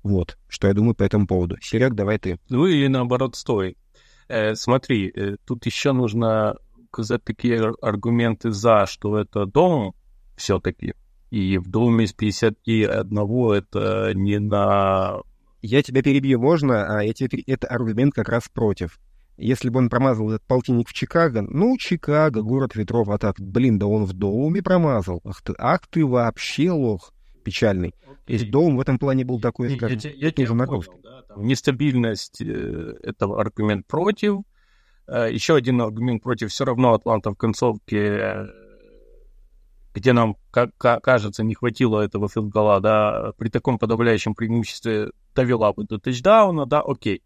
[0.02, 1.56] Вот, что я думаю по этому поводу.
[1.60, 2.38] Серег, давай ты.
[2.48, 3.76] Ну или наоборот, стой.
[4.28, 9.94] Э, смотри, э, тут еще нужно указать такие аргументы за, что это дом
[10.36, 10.94] все-таки.
[11.30, 15.22] И в доме из 51 это не на...
[15.66, 16.98] Я тебя перебью, можно?
[16.98, 17.42] А я тебе...
[17.46, 19.00] Это аргумент как раз против.
[19.36, 23.78] Если бы он промазал этот полтинник в Чикаго, ну, Чикаго, город ветров, а так, блин,
[23.78, 25.20] да он в доме промазал.
[25.24, 27.12] Ах ты, ах ты вообще лох
[27.44, 27.88] печальный.
[27.88, 28.16] Okay.
[28.26, 31.44] То есть дом в этом плане был такой, скажем, я, я, я понял, да, там,
[31.44, 34.42] Нестабильность э,— это аргумент против.
[35.06, 36.50] Э, еще один аргумент против.
[36.50, 38.46] Все равно Атланта в концовке, э,
[39.94, 45.84] где нам, как, кажется, не хватило этого филгола, да, при таком подавляющем преимуществе довела бы
[45.84, 47.22] до тачдауна, да, окей.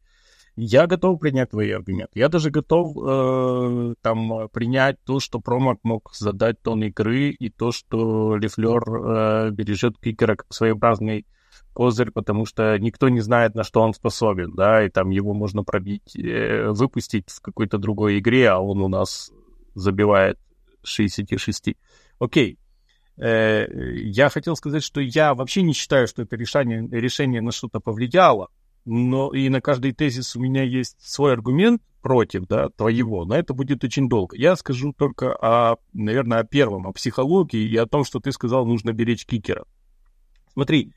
[0.57, 2.19] Я готов принять твои аргументы.
[2.19, 7.73] Я даже готов э, там принять то, что Промак мог задать тон игры, и то,
[7.73, 11.25] что Лефлер э, бережет кикера как своеобразный
[11.73, 15.63] козырь, потому что никто не знает, на что он способен, да, и там его можно
[15.63, 19.31] пробить, э, выпустить в какой-то другой игре, а он у нас
[19.75, 20.39] забивает
[20.83, 21.77] 66.
[22.19, 22.59] Окей.
[23.23, 28.49] Я хотел сказать, что я вообще не считаю, что это решение, решение на что-то повлияло
[28.85, 33.53] но и на каждый тезис у меня есть свой аргумент против, да, твоего, но это
[33.53, 34.37] будет очень долго.
[34.37, 38.65] Я скажу только о, наверное, о первом, о психологии и о том, что ты сказал,
[38.65, 39.65] нужно беречь кикера.
[40.53, 40.93] Смотри,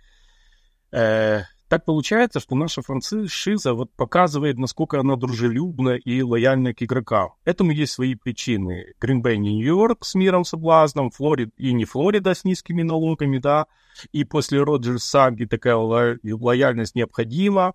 [0.92, 1.42] э,
[1.74, 7.32] так получается, что наша франшиза вот показывает, насколько она дружелюбна и лояльна к игрокам.
[7.46, 8.94] Этому есть свои причины.
[9.00, 13.66] Гринбей, Нью-Йорк с миром соблазном, Флорид и не Флорида с низкими налогами, да,
[14.12, 17.74] и после Роджерс Саги такая лояльность необходима.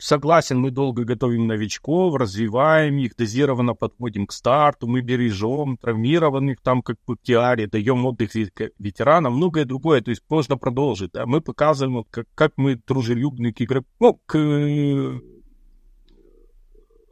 [0.00, 6.80] Согласен, мы долго готовим новичков, развиваем их, дозированно подходим к старту, мы бережем травмированных, там
[6.80, 11.12] как в Тиаре, даем отдых ветеранам, многое другое, то есть можно продолжить.
[11.12, 11.26] Да?
[11.26, 15.20] Мы показываем, как, как мы дружелюбны к игроку, ну, к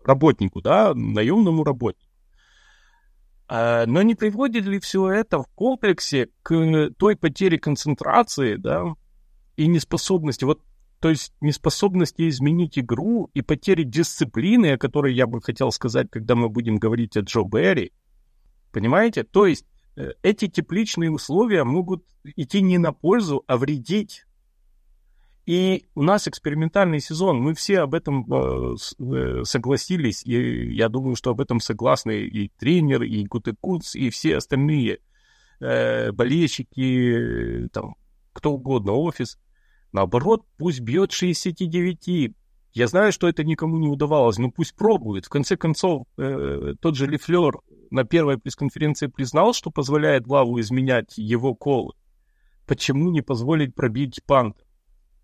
[0.07, 2.11] работнику, да, наемному работнику.
[3.48, 8.94] А, но не приводит ли все это в комплексе к той потере концентрации, да,
[9.57, 10.62] и неспособности, вот,
[11.01, 16.35] то есть неспособности изменить игру и потери дисциплины, о которой я бы хотел сказать, когда
[16.35, 17.93] мы будем говорить о Джо Берри,
[18.73, 19.25] понимаете?
[19.25, 22.05] То есть э, эти тепличные условия могут
[22.37, 24.25] идти не на пользу, а вредить
[25.49, 31.17] и у нас экспериментальный сезон, мы все об этом э, э, согласились, и я думаю,
[31.17, 34.99] что об этом согласны и тренер, и Гутекуц, и все остальные
[35.61, 37.95] э, болельщики, там,
[38.35, 39.39] кто угодно, офис.
[39.92, 42.35] Наоборот, пусть бьет 69.
[42.74, 45.27] Я знаю, что это никому не удавалось, но пусть пробует.
[45.27, 47.59] В конце концов, э, тот же Лефлер
[47.90, 51.94] на первой пресс-конференции признал, что позволяет главу изменять его колы.
[52.66, 54.67] Почему не позволить пробить пантер?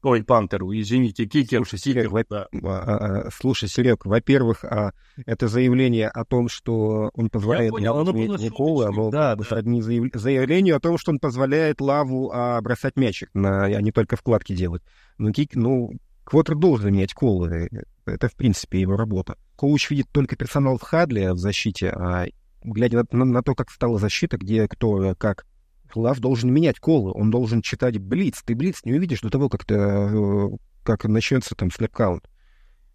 [0.05, 1.67] Ой, Пантеру, извините, Кикер.
[1.67, 2.25] Слушай, Серег, во...
[2.29, 2.47] да.
[2.63, 4.93] а, а, слушай, Серег, во-первых, а,
[5.25, 9.45] это заявление о том, что он позволяет понял, оно не, Николу, оно да, да.
[9.45, 10.11] сродни заяв...
[10.13, 14.55] заявлению о том, что он позволяет Лаву а, бросать мячик, на, а не только вкладки
[14.55, 14.83] делать.
[15.17, 15.93] Ну, Кик, ну,
[16.25, 17.71] Квотер должен менять колы.
[18.05, 19.39] Это, в принципе, его работа.
[19.57, 22.27] Коуч видит только персонал в Хадле в защите, а
[22.63, 25.47] глядя на, на, на то, как стала защита, где кто как
[25.97, 28.43] Лав должен менять колы, он должен читать Блиц.
[28.45, 30.49] Ты Блиц не увидишь до того, как, ты, э,
[30.83, 32.29] как начнется там snap count.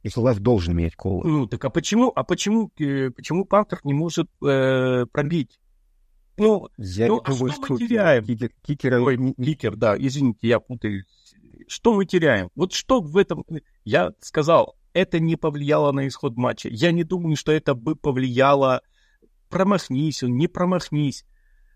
[0.04, 1.28] И Лав должен менять колы.
[1.28, 5.60] Ну, так а почему, а почему, э, почему Пантер не может э, пробить?
[6.38, 8.24] Ну, я ну а что мы теряем?
[8.24, 11.04] Кикер, кикер, Ой, кикер, да, извините, я путаю.
[11.68, 12.50] Что мы теряем?
[12.56, 13.46] Вот что в этом...
[13.84, 16.70] Я сказал, это не повлияло на исход матча.
[16.70, 18.82] Я не думаю, что это бы повлияло...
[19.50, 21.26] Промахнись он, не промахнись.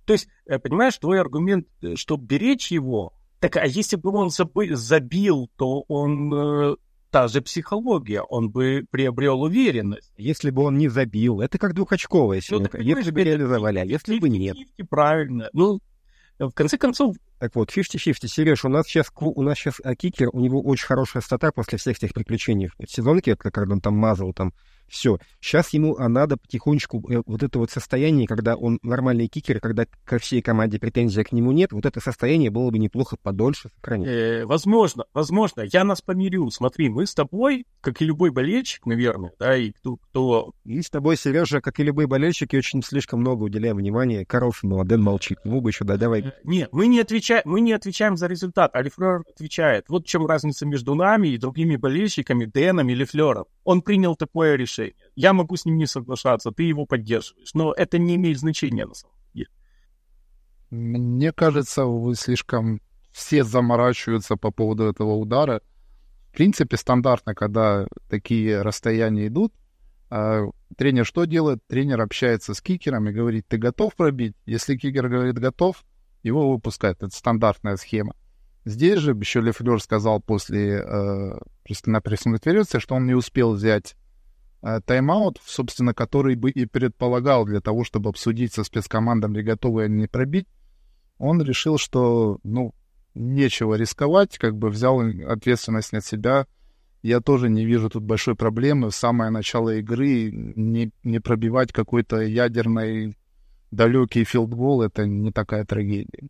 [0.05, 4.29] То есть, э, понимаешь, твой аргумент, э, что беречь его, так а если бы он
[4.29, 6.75] забил, то он э,
[7.11, 10.13] та же психология, он бы приобрел уверенность.
[10.17, 12.77] Если бы он не забил, это как двухочковая семерка.
[12.77, 14.55] Ну, если бы реализовали, а если бы нет.
[14.89, 15.49] Правильно.
[15.53, 15.79] Ну,
[16.39, 17.15] в конце концов...
[17.39, 18.27] Так вот, 50-50.
[18.27, 21.77] Сереж, у нас сейчас, у нас сейчас а, кикер, у него очень хорошая стата после
[21.77, 24.53] всех этих приключений в сезонке, когда он там мазал там
[24.93, 25.17] все.
[25.41, 29.85] Сейчас ему а надо потихонечку э, вот это вот состояние, когда он нормальный кикер, когда
[30.05, 34.07] ко всей команде претензий к нему нет, вот это состояние было бы неплохо подольше сохранить.
[34.07, 35.61] Э, возможно, возможно.
[35.61, 36.49] Я нас помирю.
[36.51, 39.97] Смотри, мы с тобой, как и любой болельщик, наверное, да, и кто...
[39.97, 40.53] кто...
[40.63, 44.85] И с тобой, Сережа, как и любые болельщики, очень слишком много уделяем внимания Коровину, а
[44.85, 45.39] Дэн молчит.
[45.43, 46.21] Ему бы еще, да, давай.
[46.21, 49.85] Э, нет, мы не, отвечаем, мы не отвечаем за результат, а Лефлер отвечает.
[49.89, 53.45] Вот в чем разница между нами и другими болельщиками, Дэном или Флером.
[53.63, 55.11] Он принял такое решение решение.
[55.15, 58.93] Я могу с ним не соглашаться, ты его поддерживаешь, но это не имеет значения на
[58.93, 59.49] самом деле.
[60.69, 65.61] Мне кажется, вы слишком все заморачиваются по поводу этого удара.
[66.31, 69.53] В принципе, стандартно, когда такие расстояния идут,
[70.09, 70.45] а,
[70.77, 71.65] тренер что делает?
[71.67, 74.35] Тренер общается с кикером и говорит, ты готов пробить?
[74.45, 75.83] Если кикер говорит готов,
[76.23, 77.03] его выпускают.
[77.03, 78.15] Это стандартная схема.
[78.65, 81.37] Здесь же еще Лефлер сказал после э,
[81.85, 83.95] на пресс-конференции, что он не успел взять
[84.85, 90.47] тайм-аут, собственно, который бы и предполагал для того, чтобы обсудить со спецкомандами, готовы они пробить,
[91.17, 92.73] он решил, что, ну,
[93.15, 96.47] нечего рисковать, как бы взял ответственность на себя.
[97.01, 98.89] Я тоже не вижу тут большой проблемы.
[98.89, 103.17] В самое начало игры не, не пробивать какой-то ядерный
[103.71, 106.29] далекий филдгол— это не такая трагедия.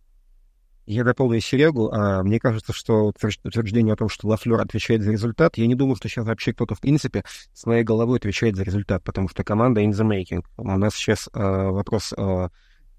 [0.86, 1.90] Я дополню Серегу.
[1.92, 5.96] А, мне кажется, что утверждение о том, что Лафлер отвечает за результат, я не думаю,
[5.96, 9.82] что сейчас вообще кто-то, в принципе, с моей головой отвечает за результат, потому что команда
[9.82, 10.44] in the making.
[10.58, 12.50] У нас сейчас а, вопрос а,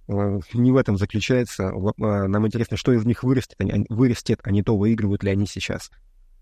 [0.08, 1.72] не в этом заключается.
[1.98, 3.56] Нам интересно, что из них вырастет,
[3.88, 5.90] вырастет, а не то, выигрывают ли они сейчас.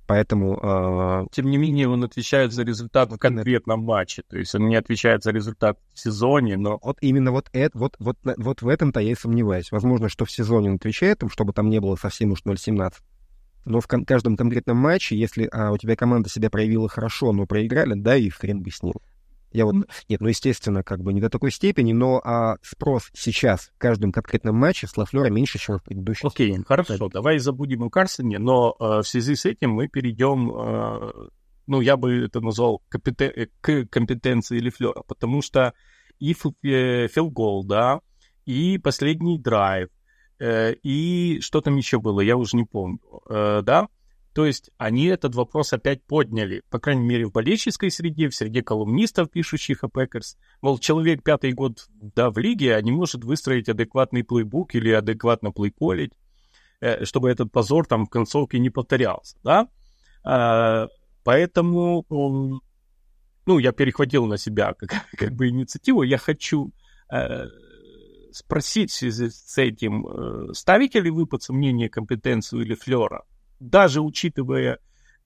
[0.06, 0.58] Поэтому...
[0.62, 1.26] Э...
[1.32, 4.22] Тем не менее, он отвечает за результат в конкретном матче.
[4.28, 6.78] То есть он не отвечает за результат в сезоне, но...
[6.82, 9.70] Вот именно вот, это, вот, вот, вот в этом-то я и сомневаюсь.
[9.70, 12.94] Возможно, что в сезоне он отвечает, чтобы там не было совсем уж 0-17.
[13.64, 17.46] Но в кон- каждом конкретном матче, если а, у тебя команда себя проявила хорошо, но
[17.46, 18.94] проиграли, да, и хрен бы с ним.
[19.52, 19.74] Я вот,
[20.08, 24.12] нет, ну, естественно, как бы не до такой степени, но а, спрос сейчас в каждом
[24.12, 26.28] конкретном матче с Лафлера меньше, чем в предыдущем.
[26.28, 30.50] Окей, okay, хорошо, давай забудем о Карсоне, но а, в связи с этим мы перейдем,
[30.54, 31.28] а,
[31.66, 33.32] ну, я бы это назвал компетен...
[33.34, 35.74] Э, к компетенции Лафлера, потому что
[36.18, 38.00] и филдгол, да,
[38.44, 39.88] и последний драйв,
[40.38, 43.88] э, и что там еще было, я уже не помню, э, да,
[44.34, 48.62] то есть они этот вопрос опять подняли, по крайней мере, в болельческой среде, в среде
[48.62, 50.38] колумнистов, пишущих о Пекерс.
[50.62, 55.52] Мол, человек пятый год да, в лиге, а не может выстроить адекватный плейбук или адекватно
[55.52, 56.12] плейколить,
[56.80, 59.68] э, чтобы этот позор там в концовке не повторялся, да?
[60.24, 60.88] А,
[61.24, 66.72] поэтому, ну, я перехватил на себя как, как бы инициативу, я хочу
[67.12, 67.48] э,
[68.32, 73.24] спросить с этим, э, ставите ли вы под сомнение компетенцию или флера?
[73.62, 74.78] Даже учитывая,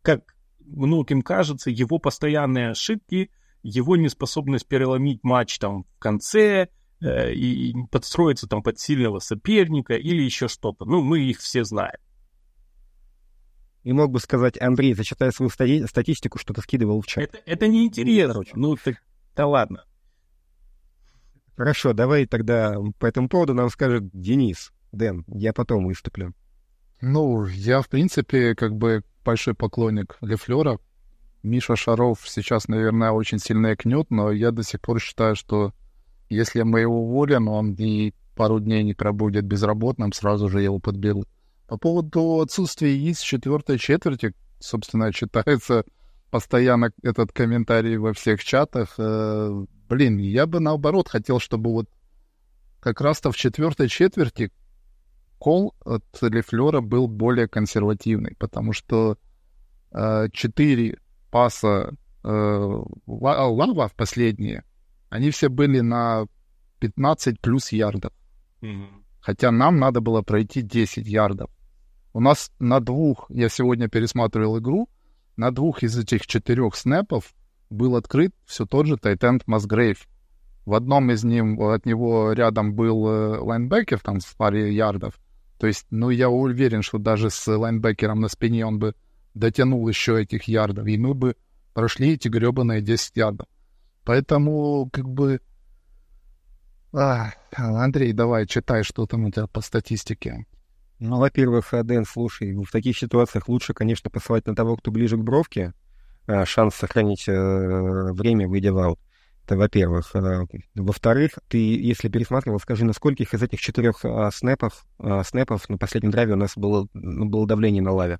[0.02, 3.30] как многим кажется, его постоянные ошибки,
[3.62, 6.68] его неспособность переломить матч там в конце
[7.00, 10.84] э, и подстроиться там под сильного соперника или еще что-то.
[10.84, 11.98] Ну, мы их все знаем.
[13.82, 17.24] И мог бы сказать, Андрей, зачитай свою стати- статистику, что ты скидывал в чат.
[17.24, 18.42] Это, это неинтересно.
[18.54, 18.96] Ну, так,
[19.34, 19.84] да ладно.
[21.56, 24.72] Хорошо, давай тогда по этому поводу нам скажет Денис.
[24.92, 26.34] Дэн, я потом выступлю.
[27.00, 30.78] Ну, я, в принципе, как бы большой поклонник Лефлера.
[31.42, 35.72] Миша Шаров сейчас, наверное, очень сильно икнет, но я до сих пор считаю, что
[36.28, 41.28] если мы его уволим, он и пару дней не пробудет безработным, сразу же его подберут.
[41.68, 45.84] По поводу отсутствия яиц четвертой четверти, собственно, читается
[46.30, 48.94] постоянно этот комментарий во всех чатах.
[48.98, 51.88] Э, блин, я бы наоборот хотел, чтобы вот
[52.80, 54.52] как раз-то в четвертой четверти
[55.38, 59.18] кол от Лефлера был более консервативный, потому что
[59.92, 60.98] э, четыре
[61.30, 61.94] паса
[62.24, 62.28] э,
[63.06, 64.64] Лава в последние,
[65.08, 66.26] они все были на
[66.80, 68.12] 15 плюс ярдов.
[68.62, 69.02] Mm-hmm.
[69.20, 71.50] Хотя нам надо было пройти 10 ярдов.
[72.12, 74.88] У нас на двух, я сегодня пересматривал игру,
[75.36, 77.34] на двух из этих четырех снэпов
[77.68, 80.08] был открыт все тот же Тайтенд Масгрейв.
[80.64, 85.18] В одном из них от него рядом был э, лайнбекер, там в паре ярдов,
[85.58, 88.94] то есть, ну, я уверен, что даже с лайнбекером на спине он бы
[89.34, 91.36] дотянул еще этих ярдов, и мы бы
[91.74, 93.46] прошли эти гребаные 10 ярдов.
[94.04, 95.40] Поэтому, как бы...
[96.92, 100.46] А, Андрей, давай, читай, что там у тебя по статистике.
[100.98, 105.20] Ну, во-первых, Дэн, слушай, в таких ситуациях лучше, конечно, посылать на того, кто ближе к
[105.20, 105.74] бровке,
[106.26, 109.00] э, шанс сохранить э, время, выйдя в аут.
[109.46, 110.10] Это во-первых.
[110.74, 114.84] Во-вторых, ты, если пересматривал, скажи, на скольких из этих четырех снэпов,
[115.22, 118.18] снэпов на последнем драйве у нас было, было давление на лаве?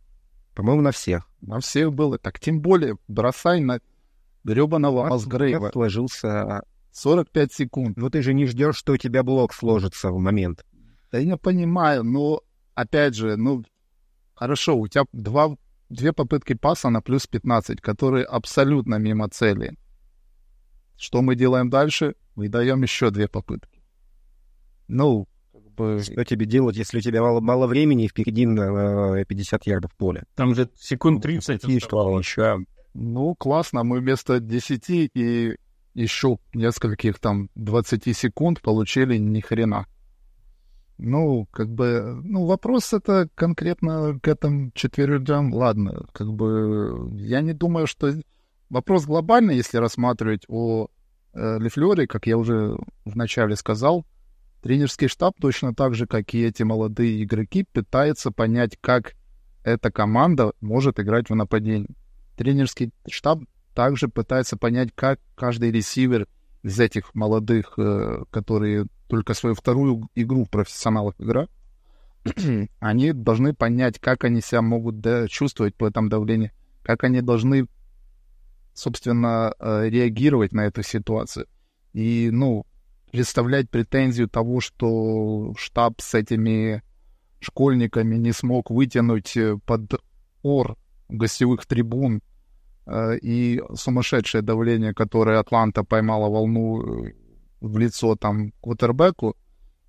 [0.55, 1.29] По-моему, на всех.
[1.41, 2.17] На всех было.
[2.17, 3.81] Так тем более, бросай на
[4.45, 5.71] гребаного Асгрейва.
[5.73, 6.63] сложился
[6.93, 7.97] 45 секунд.
[7.97, 10.65] Ну ты же не ждешь, что у тебя блок сложится в момент.
[11.11, 12.43] Да я понимаю, но
[12.75, 13.65] опять же, ну
[14.35, 15.57] хорошо, у тебя два,
[15.89, 19.77] две попытки паса на плюс 15, которые абсолютно мимо цели.
[20.97, 22.15] Что мы делаем дальше?
[22.35, 23.83] Мы даем еще две попытки.
[24.89, 26.01] Ну, как бы...
[26.03, 30.25] Что тебе делать, если у тебя мало, мало времени и впереди на 50 ярдов поля?
[30.35, 32.37] Там же секунд 30 оставалось.
[32.95, 35.57] Ну, классно, мы вместо 10 и
[35.93, 39.87] еще нескольких там 20 секунд получили ни хрена.
[40.99, 47.53] Ну, как бы, ну, вопрос это конкретно к этим четверым, ладно, как бы, я не
[47.53, 48.15] думаю, что...
[48.69, 50.89] Вопрос глобальный, если рассматривать о
[51.33, 54.05] э, Лефлере, как я уже вначале сказал,
[54.63, 59.15] тренерский штаб точно так же, как и эти молодые игроки, пытается понять, как
[59.63, 61.91] эта команда может играть в нападении.
[62.37, 63.41] Тренерский штаб
[63.75, 66.27] также пытается понять, как каждый ресивер
[66.63, 71.51] из этих молодых, э, которые только свою вторую игру в профессионалах играют,
[72.81, 74.97] они должны понять, как они себя могут
[75.29, 76.51] чувствовать по этому давлению,
[76.83, 77.69] как они должны,
[78.79, 81.47] собственно, э, реагировать на эту ситуацию.
[81.93, 82.67] И, ну,
[83.11, 86.83] представлять претензию того, что штаб с этими
[87.41, 90.01] школьниками не смог вытянуть э, под
[90.43, 90.77] ор
[91.09, 92.21] гостевых трибун
[92.87, 97.11] Э, и сумасшедшее давление, которое Атланта поймала волну
[97.61, 99.37] в лицо там квотербеку,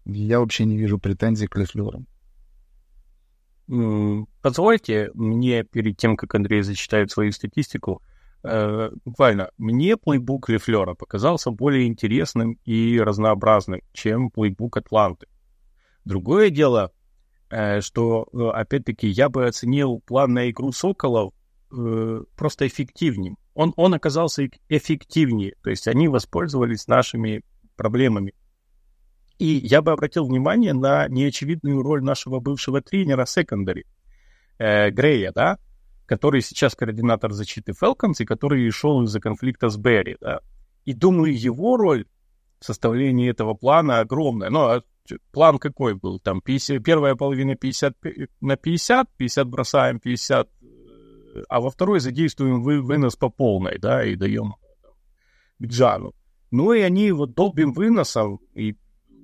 [0.05, 2.07] я вообще не вижу претензий к Лефлерам.
[4.41, 8.01] Позвольте мне, перед тем, как Андрей зачитает свою статистику,
[8.47, 15.27] э, буквально, мне плейбук Лефлера показался более интересным и разнообразным, чем плейбук Атланты.
[16.05, 16.91] Другое дело,
[17.49, 21.33] э, что, э, опять-таки, я бы оценил план на игру Соколов
[21.69, 23.35] просто эффективнее.
[23.53, 27.43] Он, он оказался эффективнее, то есть они воспользовались нашими
[27.75, 28.33] проблемами.
[29.37, 33.85] И я бы обратил внимание на неочевидную роль нашего бывшего тренера секондари,
[34.57, 35.57] э, Грея, да,
[36.07, 40.39] который сейчас координатор защиты Falcons и который шел из-за конфликта с Берри, да.
[40.85, 42.05] И думаю, его роль
[42.59, 44.49] в составлении этого плана огромная.
[44.49, 44.83] Но а
[45.31, 46.19] план какой был?
[46.19, 47.95] Там 50, первая половина 50
[48.41, 50.49] на 50, 50 бросаем, 50
[51.49, 54.55] а во второй задействуем вы, вынос по полной, да, и даем
[55.61, 56.13] Джану.
[56.51, 58.75] Ну и они вот долбим выносом, и,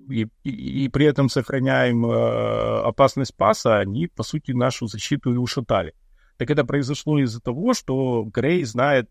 [0.10, 5.38] и, и, и при этом сохраняем э, опасность паса, они, по сути, нашу защиту и
[5.38, 5.94] ушатали.
[6.38, 9.10] Так это произошло из-за того, что Грей знает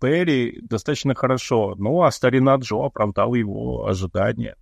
[0.00, 4.56] Перри достаточно хорошо, ну а старина Джо оправдал его ожидания.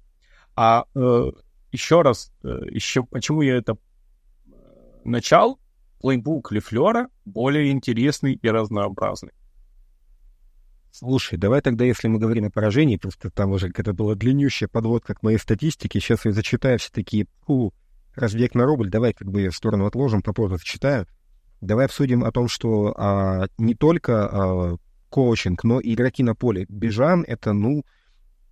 [0.57, 1.31] А э,
[1.73, 4.51] еще раз, э, еще почему я это э,
[5.05, 5.59] начал,
[6.01, 9.33] плейбук Лефлера более интересный и разнообразный.
[10.93, 15.15] Слушай, давай тогда, если мы говорим о поражении, просто там уже это была длиннющая подводка
[15.15, 17.73] к моей статистике, сейчас я зачитаю все такие, фу,
[18.17, 21.07] разбег на рубль, давай как бы в сторону отложим, попозже зачитаю.
[21.61, 24.77] Давай обсудим о том, что а, не только а,
[25.11, 26.67] коучинг, но и игроки на поле.
[26.69, 27.85] Бежан— это, ну,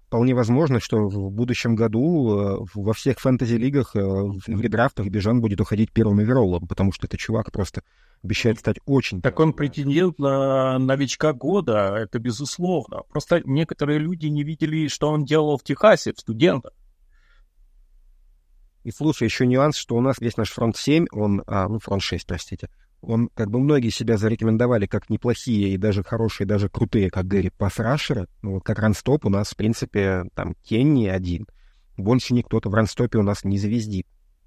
[0.08, 5.60] вполне возможно, что в будущем году э, во всех фэнтези-лигах э, в редрафтах Бежан будет
[5.60, 7.82] уходить первым овероллом, потому что этот чувак просто
[8.22, 9.20] обещает стать очень...
[9.20, 13.02] Так он претендент на новичка года, это безусловно.
[13.10, 16.72] Просто некоторые люди не видели, что он делал в Техасе, в студентах.
[18.84, 22.02] И слушай, еще нюанс, что у нас весь наш фронт 7, он, а, ну, фронт
[22.02, 27.10] 6, простите, он, как бы многие себя зарекомендовали как неплохие и даже хорошие, даже крутые,
[27.10, 28.26] как Гэри пасрашеры.
[28.42, 31.46] Ну, вот как ранстоп у нас, в принципе, там Кенни один.
[31.96, 34.06] Больше никто-то в ранстопе у нас не звездит.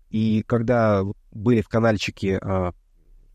[0.10, 2.72] И когда были в канальчике, э,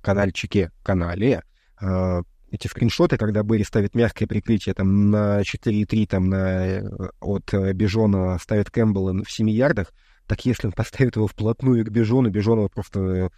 [0.02, 1.42] канальчике, канале,
[1.80, 6.88] э, эти скриншоты, когда были ставят мягкое прикрытие там на 4,3 там на, э,
[7.20, 9.92] от Бежона ставят Кэмпбелла в 7 ярдах,
[10.26, 13.30] так если он поставит его вплотную к Бежону, Бежонова просто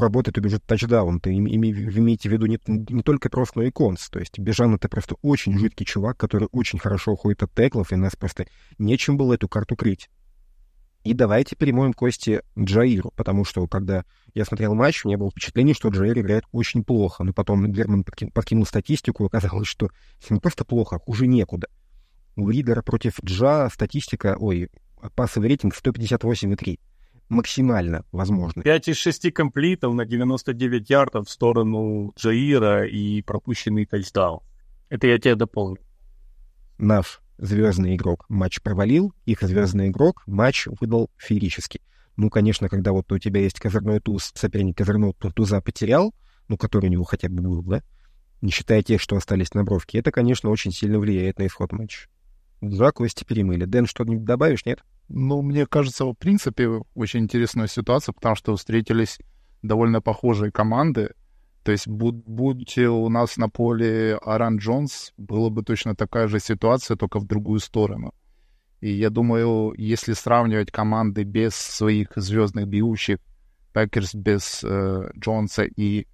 [0.00, 1.20] работает убежит тачдаун.
[1.20, 4.08] Ты им, име, имеете в виду не, не только просто, но и конс.
[4.10, 7.96] То есть Бежан— это просто очень жидкий чувак, который очень хорошо уходит от теклов, и
[7.96, 8.46] нас просто
[8.78, 10.08] нечем было эту карту крыть.
[11.04, 15.74] И давайте перемоем кости Джаиру, потому что когда я смотрел матч, у меня было впечатление,
[15.74, 17.24] что Джаир играет очень плохо.
[17.24, 19.90] Но потом Герман подкинул, статистику, и оказалось, что
[20.30, 21.68] не просто плохо, хуже некуда.
[22.36, 24.70] У лидера против Джа статистика, ой,
[25.14, 26.80] пассовый рейтинг 158,3
[27.34, 28.62] максимально возможны.
[28.62, 34.40] 5 из 6 комплитов на 99 ярдов в сторону Джаира и пропущенный тачдаун.
[34.88, 35.78] Это я тебе дополню.
[36.78, 41.80] Наш звездный игрок матч провалил, их звездный игрок матч выдал феерически.
[42.16, 46.14] Ну, конечно, когда вот у тебя есть козырной туз, соперник козырного туза потерял,
[46.48, 47.82] ну, который у него хотя бы был, да,
[48.40, 52.08] не считая тех, что остались на бровке, это, конечно, очень сильно влияет на исход матча.
[52.60, 53.64] Жаковости перемыли.
[53.64, 54.84] Дэн, что-нибудь добавишь, нет?
[55.08, 59.18] Ну, мне кажется, в принципе, очень интересная ситуация, потому что встретились
[59.62, 61.10] довольно похожие команды.
[61.62, 66.40] То есть, будь, будь у нас на поле Аран Джонс, была бы точно такая же
[66.40, 68.12] ситуация, только в другую сторону.
[68.80, 73.18] И я думаю, если сравнивать команды без своих звездных бьющих,
[73.72, 76.06] Пекерс без э, Джонса и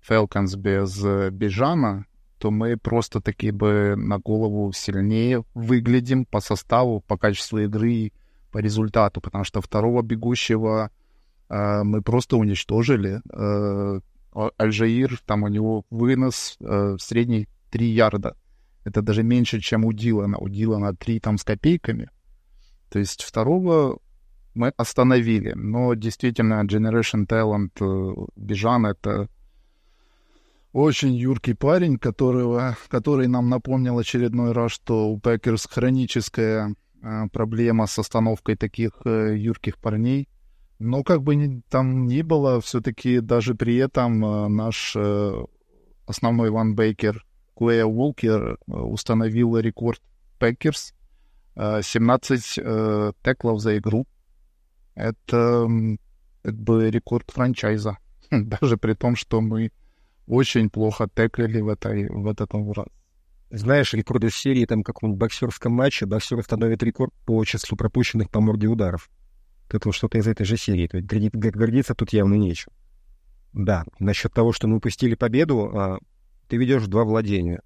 [0.00, 2.06] Фелконс без э, Бежана,
[2.38, 8.12] то мы просто таки бы на голову сильнее выглядим по составу, по качеству игры,
[8.50, 10.90] по результату, потому что второго бегущего
[11.48, 13.20] э, мы просто уничтожили.
[13.32, 14.00] Э,
[14.60, 18.36] Олджир, там у него вынос э, средний 3 ярда.
[18.84, 20.38] Это даже меньше, чем у Дилана.
[20.38, 22.10] У Дилана 3 там с копейками.
[22.90, 23.98] То есть второго
[24.54, 25.52] мы остановили.
[25.54, 29.28] Но действительно, Generation Talent э, Бежан— это
[30.72, 36.74] очень юркий парень, которого, который нам напомнил очередной раз, что у Пекерс хроническая
[37.32, 40.28] проблема с остановкой таких э, юрких парней.
[40.78, 45.44] Но как бы ни, там ни было, все-таки даже при этом э, наш э,
[46.06, 47.24] основной лайнбекер
[47.54, 50.00] Куэй Уолкер э, установил рекорд
[50.38, 50.94] Пекерс.
[51.54, 54.06] Э, 17 э, теклов за игру.
[54.94, 55.68] Это
[56.42, 57.98] как бы рекорд франчайза.
[58.30, 59.72] Даже при том, что мы
[60.26, 62.86] очень плохо теклили в, этой, в этот раз.
[63.50, 68.68] Знаешь, рекорды серии там каком-нибудь боксерском матче, боксер установит рекорд по числу пропущенных по морде
[68.68, 69.10] ударов.
[69.68, 70.86] Это вот что-то из этой же серии.
[70.86, 72.72] То есть гордиться тут явно нечем.
[73.52, 75.98] Да, насчет того, что мы упустили победу, а,
[76.48, 77.60] ты ведешь два владения.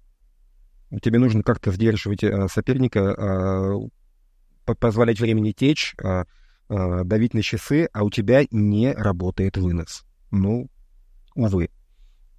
[1.03, 5.95] Тебе нужно как-то сдерживать а, соперника, а, позволять времени течь,
[6.67, 10.03] давить на часы, а у тебя не работает вынос.
[10.31, 10.67] Ну,
[11.35, 11.69] увы.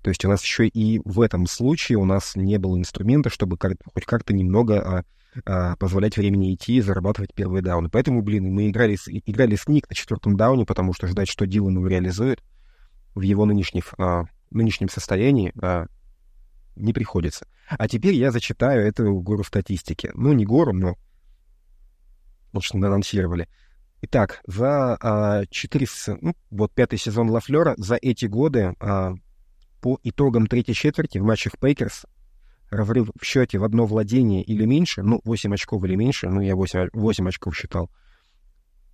[0.07, 3.59] То есть у нас еще и в этом случае у нас не было инструмента, чтобы
[3.61, 5.05] хоть как-то немного а,
[5.45, 7.91] а, позволять времени идти и зарабатывать первые дауны.
[7.91, 11.45] Поэтому, блин, мы играли с, играли с Ник на четвертом дауне, потому что ждать, что
[11.45, 12.41] Дилан его реализует
[13.17, 15.87] в его нынешних, а, нынешнем состоянии а,
[16.77, 17.49] не приходится.
[17.69, 20.13] А теперь я зачитаю эту гору статистики.
[20.15, 20.95] Ну, не гору, но
[22.53, 23.49] вот что мы анонсировали.
[24.03, 25.87] Итак, за а, 4,
[26.21, 29.15] ну, вот пятый сезон Лафлера, за эти годы а,
[29.87, 32.07] по итогам третьей четверти в матчах Пейкерс
[32.71, 36.57] разрыв в счете в одно владение или меньше, ну, 8 очков или меньше, ну, я
[36.57, 37.89] 8, 8 очков считал,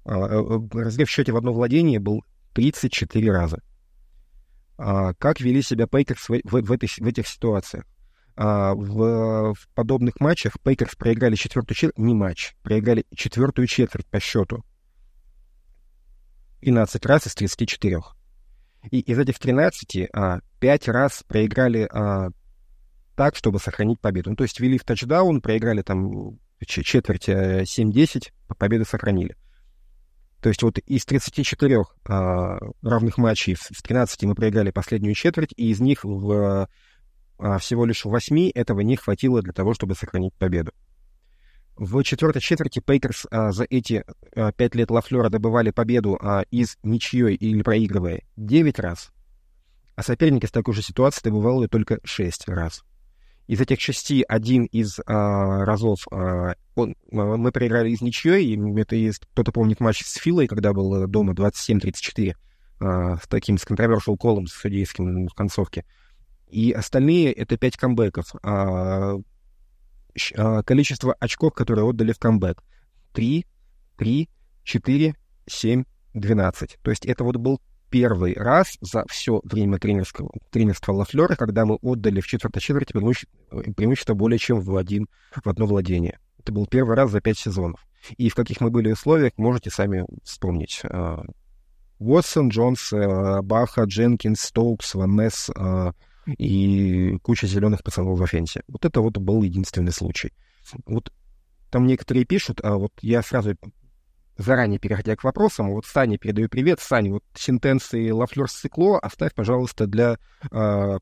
[0.05, 3.63] а, э, э, разрыв в счете в одно владение был 34 раза.
[4.77, 7.87] А, как вели себя Пейкерс в, в, в, этой, в этих ситуациях?
[8.37, 14.21] А, в, в подобных матчах Пейкерс проиграли четвертую четверть, не матч, проиграли четвертую четверть по
[14.21, 14.63] счету.
[16.61, 18.03] 13 раз из 34.
[18.91, 22.29] И из этих 13 а, 5 раз проиграли а,
[23.17, 24.31] так, чтобы сохранить победу.
[24.31, 29.35] Ну, то есть вели в тачдаун, проиграли там четверть 7-10, э, победу сохранили.
[30.41, 35.69] То есть вот из 34 а, равных матчей в 13 мы проиграли последнюю четверть, и
[35.71, 36.69] из них в,
[37.39, 40.71] а, всего лишь в 8 этого не хватило для того, чтобы сохранить победу.
[41.75, 44.05] В четвертой четверти Пейкерс а, за эти
[44.37, 49.11] а, пять лет Лафлера добывали победу а, из ничьей или проигрывая 9 раз,
[49.95, 52.83] а соперник из такой же ситуации добывал только 6 раз.
[53.49, 58.81] Из этих шести один из а, разов а, он, а, мы проиграли из ничьей, и
[58.81, 62.35] это есть, кто-то помнит матч с Филой, когда был дома 27-34,
[62.81, 65.85] а, с таким с controversial колом, с судейским в концовке.
[66.49, 68.35] И остальные— это пять камбэков.
[68.43, 69.17] А,
[70.37, 72.63] а, количество очков, которые отдали в камбэк.
[73.13, 73.47] 3,
[73.97, 74.29] 3,
[74.65, 75.15] 4,
[75.47, 75.85] 7,
[76.15, 76.79] 12.
[76.83, 77.61] То есть это вот был
[77.93, 83.31] первый раз за все время тренерского, тренерства Лафлера, когда мы отдали в четвертой четверти преимущество,
[83.77, 85.09] преимущество более чем в, один,
[85.45, 86.19] в одно владение.
[86.39, 87.87] Это был первый раз за пять сезонов.
[88.17, 90.81] И в каких мы были условиях, можете сами вспомнить.
[90.85, 91.23] А,
[91.99, 95.51] Уотсон, Джонс, а, Баха, Дженкинс, Стоукс, Ваннес,
[96.39, 98.63] и куча зеленых пацанов в офенсе.
[98.69, 100.33] Вот это вот был единственный случай.
[100.87, 101.13] Вот
[101.71, 103.57] там некоторые пишут, а вот я сразу
[104.37, 106.81] заранее переходя к вопросам, вот Сане передаю привет.
[106.81, 110.19] Саня, вот сентенции Лафлер ссыкло оставь, пожалуйста, для,
[110.51, 110.99] э,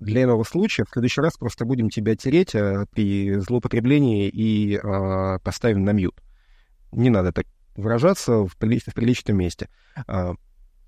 [0.00, 0.84] для иного случая.
[0.84, 6.20] В следующий раз просто будем тебя тереть э, при злоупотреблении и э, поставим на мьют.
[6.92, 9.68] Не надо так выражаться в, прили- в приличном месте.
[10.06, 10.34] А,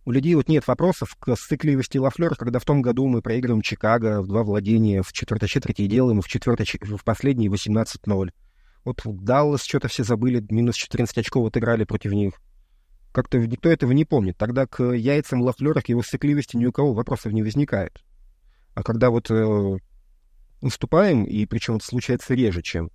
[0.05, 4.23] у людей вот нет вопросов к сцикливости Лафлера, когда в том году мы проигрываем Чикаго
[4.23, 8.31] в два владения в четвертой четверти и делаем в, четвертой, в последней 18-0.
[8.87, 12.35] Вот Даллас что-то все забыли, минус 14 очков отыграли против них.
[13.11, 14.39] Как-то никто этого не помнит.
[14.39, 18.01] Тогда к яйцам Лафлера, к его сцикливости ни у кого вопросов не возникает.
[18.75, 19.79] А когда вот э,
[20.61, 22.93] уступаем, и причем это случается реже, чем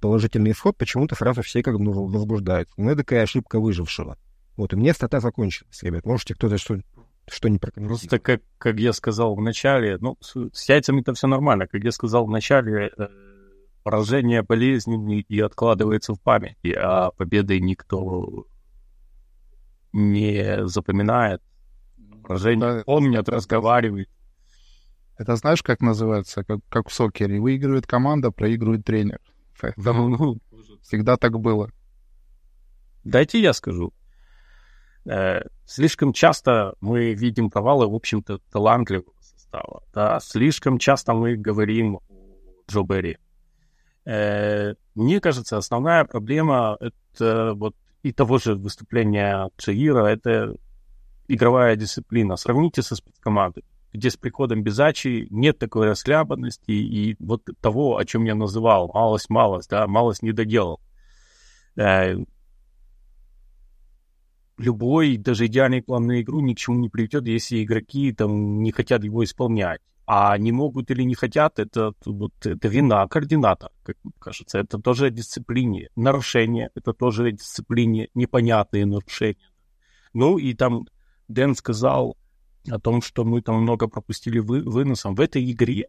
[0.00, 2.68] положительный исход, почему-то сразу все как бы ну, возбуждают.
[2.76, 4.18] Ну, это такая ошибка выжившего.
[4.56, 6.04] Вот, у меня стата закончилась, ребят.
[6.04, 6.80] Можете кто-то что,
[7.28, 8.08] что не прокомментировать?
[8.08, 11.68] Просто, как, как я сказал в начале, ну, с, с яйцами это все нормально.
[11.68, 13.06] Как я сказал в начале, э,
[13.86, 18.44] поражение болезненное и откладывается в памяти, а победы никто
[19.92, 21.40] не запоминает.
[22.24, 22.82] Поражение Да.
[22.84, 24.08] помнят, разговаривает.
[25.18, 26.42] Это знаешь, как называется?
[26.42, 27.38] Как, как в сокере.
[27.40, 29.20] Выигрывает команда, проигрывает тренер.
[29.76, 30.38] Ну,
[30.82, 31.70] Всегда так было.
[33.04, 33.92] Дайте я скажу.
[35.04, 39.84] Э, слишком часто мы видим провалы, в общем-то, талантливого состава.
[39.94, 40.18] Да?
[40.18, 42.02] Слишком часто мы говорим о
[42.68, 43.18] Джо Берри.
[44.06, 50.54] Э, мне кажется, основная проблема это вот и того же выступления Джаира, это
[51.26, 52.36] игровая дисциплина.
[52.36, 58.24] Сравните со спецкомандой, где с приходом Безачи нет такой расхлябанности и вот того, о чем
[58.24, 60.80] я называл, малость-малость, да, малость не доделал.
[61.74, 62.16] Э,
[64.56, 68.70] любой, даже идеальный план на игру ни к чему не приведет, если игроки там не
[68.70, 69.80] хотят его исполнять.
[70.06, 74.58] А не могут или не хотят, это, вот, это вина координатора, как мне кажется.
[74.58, 75.88] Это тоже дисциплине.
[75.96, 79.50] Нарушение, это тоже дисциплине, непонятные нарушения.
[80.12, 80.86] Ну и там
[81.26, 82.16] Дэн сказал
[82.70, 85.16] о том, что мы там много пропустили вы, выносом.
[85.16, 85.88] В этой игре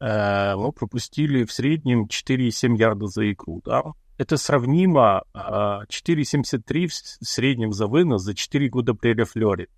[0.00, 3.82] э, мы пропустили в среднем 4,7 ярда за игру, да.
[4.16, 6.92] Это сравнимо э, 4,73 в
[7.26, 9.68] среднем за вынос за 4 года при Рефлере.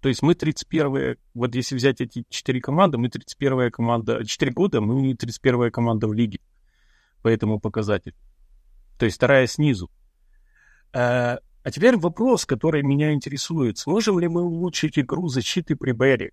[0.00, 4.80] То есть мы 31 вот если взять эти 4 команды, мы 31 команда, 4 года,
[4.80, 6.38] мы 31 команда в лиге
[7.22, 8.14] по этому показателю.
[8.98, 9.90] То есть вторая снизу.
[10.92, 13.78] Э, а теперь вопрос, который меня интересует.
[13.78, 16.30] Сможем ли мы улучшить игру защиты при Берри?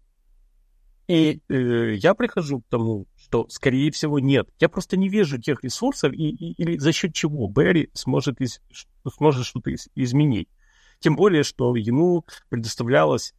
[1.08, 4.48] И э, я прихожу к тому, что, скорее всего, нет.
[4.60, 8.62] Я просто не вижу тех ресурсов, и, и- или за счет чего Берри сможет, из-
[9.16, 10.50] сможет что-то из- изменить.
[11.00, 13.34] Тем более, что ему предоставлялось,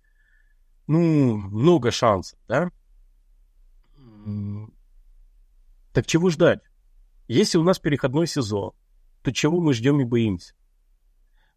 [0.86, 2.70] ну, много шансов, да?
[5.92, 6.60] Так чего ждать?
[7.28, 8.72] Если у нас переходной сезон,
[9.22, 10.54] то чего мы ждем и боимся?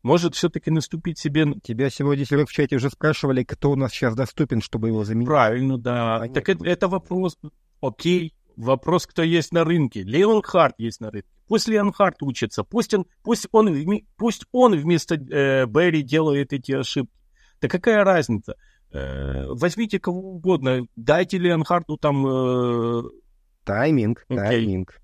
[0.02, 4.16] Может все-таки наступить себе Тебя сегодня, Серег, в чате уже спрашивали, кто у нас сейчас
[4.16, 5.28] доступен, чтобы его заменить.
[5.28, 6.20] Правильно, да.
[6.20, 6.42] Понятно.
[6.42, 7.38] Так это, это вопрос,
[7.82, 10.04] окей, вопрос, кто есть на рынке.
[10.04, 11.28] Леон Харт есть на рынке.
[11.48, 13.76] Пусть Леон Харт учится, пусть он, пусть он,
[14.16, 17.14] пусть он вместо э, Берри делает эти ошибки.
[17.60, 18.56] Да какая разница?
[18.92, 22.26] Э, возьмите кого угодно, дайте Леон Харту там...
[22.28, 23.04] э,
[23.64, 24.38] Тайминг, Окей.
[24.38, 25.00] тайминг.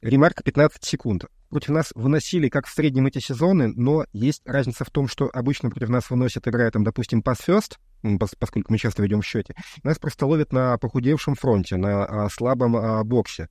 [0.00, 1.24] Ремарка 15 секунд.
[1.50, 5.68] Против нас выносили, как в среднем, эти сезоны, но есть разница в том, что обычно
[5.68, 9.26] против нас выносят, играя там, допустим, пас first, м, пос- поскольку мы часто ведем в
[9.26, 13.48] счете, нас просто ловят на похудевшем фронте, на а, слабом а, боксе,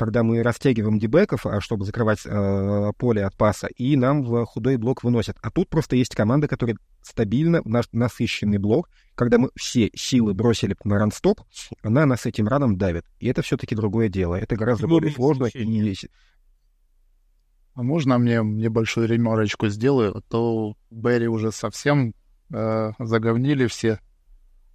[0.00, 4.78] когда мы растягиваем дебеков, а, чтобы закрывать а, поле от паса, и нам в худой
[4.78, 5.36] блок выносят.
[5.42, 10.74] А тут просто есть команда, которая стабильно, наш насыщенный блок, когда мы все силы бросили
[10.84, 11.42] на ранстоп,
[11.82, 13.04] она нас этим раном давит.
[13.18, 14.36] И это все-таки другое дело.
[14.36, 15.44] Это гораздо Имеет более сложно.
[15.52, 15.94] И...
[17.74, 20.16] А можно мне небольшую ремарочку сделаю?
[20.16, 22.14] А то Берри уже совсем
[22.50, 24.00] э, заговнили все.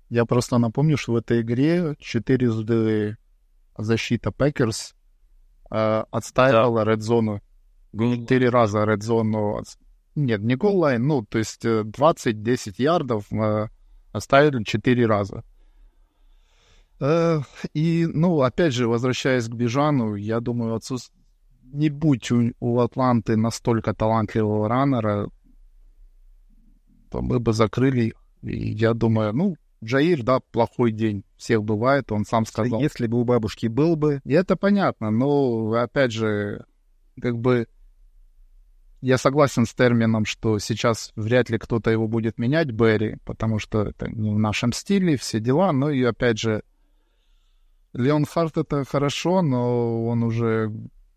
[0.09, 3.17] Я просто напомню, что в этой игре четырежды
[3.75, 4.94] защита Пекерс
[5.75, 7.41] э, отстаивала редзону.
[7.93, 9.57] Четыре раза редзону...
[9.59, 9.77] отс-
[10.15, 13.67] Нет, не голлайн, ну, то есть э, 20-10 ярдов э,
[14.13, 15.43] оставили четыре раза.
[16.99, 17.41] Э,
[17.73, 21.13] И, ну, опять же, возвращаясь к Бижану, я думаю, отсутств-
[21.73, 25.29] не будь у, у Атланты настолько талантливого раннера,
[27.09, 28.13] то мы бы закрыли.
[28.43, 31.23] И я думаю, ну, Джаир, да, плохой день.
[31.45, 32.81] Всех бывает, он сам сказал.
[32.81, 34.19] Если бы у бабушки был бы...
[34.23, 36.65] И это понятно, но, опять же,
[37.21, 37.67] как бы
[39.01, 43.83] я согласен с термином, что сейчас вряд ли кто-то его будет менять, Берри, потому что
[43.83, 45.71] это не в нашем стиле, все дела.
[45.71, 46.63] Ну и, опять же,
[47.93, 50.71] Леон Харт это хорошо, но он уже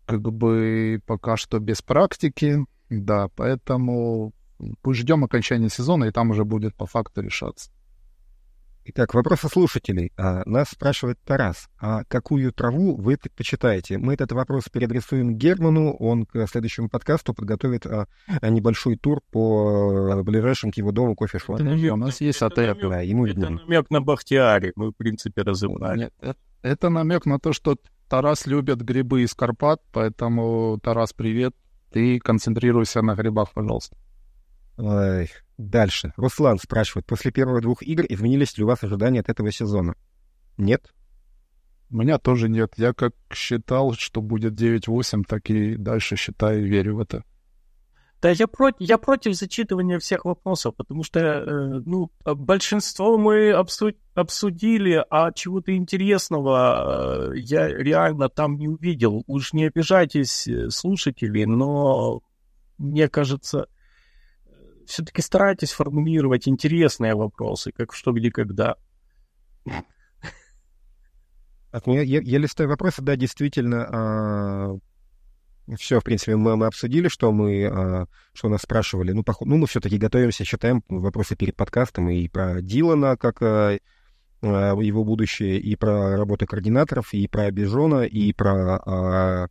[0.05, 4.31] как бы пока что без практики, да, поэтому
[4.91, 7.71] ждем окончания сезона, и там уже будет по факту решаться.
[8.91, 10.11] Итак, вопрос от слушателей.
[10.17, 11.69] А, нас спрашивает Тарас.
[11.79, 13.99] А какую траву вы предпочитаете?
[13.99, 15.93] Мы этот вопрос переадресуем Герману.
[15.93, 18.07] Он к следующему подкасту подготовит а,
[18.41, 21.59] небольшой тур по а, ближайшим к его дому кофе-шоп.
[21.59, 22.75] У нас есть отель.
[22.81, 23.49] Да, ему Это видно.
[23.61, 24.71] намек на Бахтиари.
[24.75, 25.99] Мы, в принципе, разобрали.
[25.99, 26.33] Нет, э-
[26.63, 27.75] это намек на то, что
[28.09, 31.53] Тарас любит грибы из Карпат, поэтому, Тарас, привет.
[31.91, 33.95] Ты концентрируйся на грибах, пожалуйста.
[35.57, 36.13] Дальше.
[36.15, 37.05] Руслан спрашивает.
[37.05, 39.95] После первых двух игр изменились ли у вас ожидания от этого сезона?
[40.57, 40.93] Нет?
[41.91, 42.73] У меня тоже нет.
[42.77, 47.23] Я как считал, что будет 9-8, так и дальше считаю и верю в это.
[48.21, 53.95] Да, я, против, я против зачитывания всех вопросов, потому что, э, ну, большинство мы обсу-
[54.13, 59.23] обсудили, а чего-то интересного э, я реально там не увидел.
[59.27, 62.21] Уж не обижайтесь, э, слушатели, но
[62.77, 63.67] мне кажется,
[64.89, 68.75] все-таки старайтесь формулировать интересные вопросы, как что, где, когда.
[71.71, 74.77] Так, ну, я, я, листаю вопросы, да, действительно, а,
[75.77, 79.11] все, в принципе, мы, мы обсудили, что мы, а, что нас спрашивали.
[79.11, 83.77] Ну, поход, ну мы все-таки готовимся, считаем вопросы перед подкастом и про Дилана, как а,
[84.41, 89.47] а, его будущее, и про работу координаторов, и про Бежона, и про а,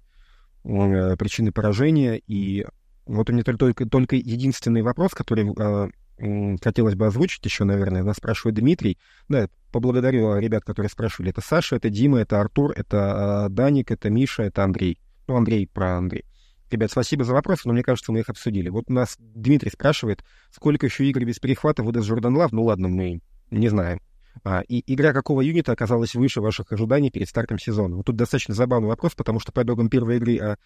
[0.65, 2.21] а, причины поражения.
[2.27, 2.67] И
[3.09, 5.89] вот у меня только, только единственный вопрос, который а,
[6.19, 8.99] м, хотелось бы озвучить еще, наверное, нас спрашивает Дмитрий.
[9.29, 11.31] Да, поблагодарю ребят, которые спрашивали.
[11.31, 14.99] Это Саша, это Дима, это Артур, это а, Даник, это Миша, это Андрей.
[15.27, 16.25] Ну, Андрей про Андрей.
[16.71, 18.69] Ребят, спасибо за вопросы, но мне кажется, мы их обсудили.
[18.69, 22.51] Вот у нас Дмитрий спрашивает, сколько еще игр без перехвата выдаст Jordan Love?
[22.53, 24.01] Ну ладно, мы не знаем.
[24.45, 27.97] А, и игра какого юнита оказалась выше ваших ожиданий перед стартом сезона?
[27.97, 30.57] Вот тут достаточно забавный вопрос, потому что по итогам первой игры а, а,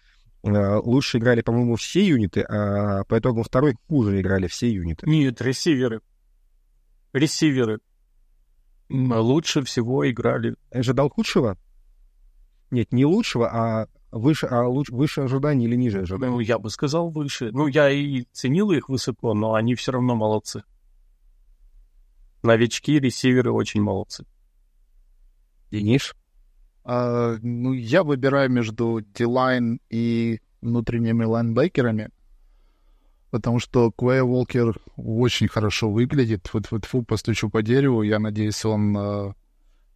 [0.43, 5.09] лучше играли, по-моему, все юниты, а по итогам второй хуже играли все юниты.
[5.09, 6.01] Нет, ресиверы.
[7.13, 7.79] Ресиверы.
[8.89, 10.55] Лучше всего играли.
[10.69, 11.57] Ожидал худшего?
[12.71, 16.33] Нет, не лучшего, а выше, а луч, выше ожиданий или ниже ожиданий?
[16.33, 17.51] Ну, я бы сказал выше.
[17.51, 20.63] Ну, я и ценил их высоко, но они все равно молодцы.
[22.41, 24.25] Новички, ресиверы очень молодцы.
[25.71, 26.13] Денис?
[26.85, 32.09] А, ну, я выбираю между Дилайн и внутренними лайнбекерами,
[33.31, 36.49] потому что Квей Волкер очень хорошо выглядит.
[36.53, 38.03] Вот, вот, фу, постучу по дереву.
[38.03, 39.33] Я надеюсь, он э,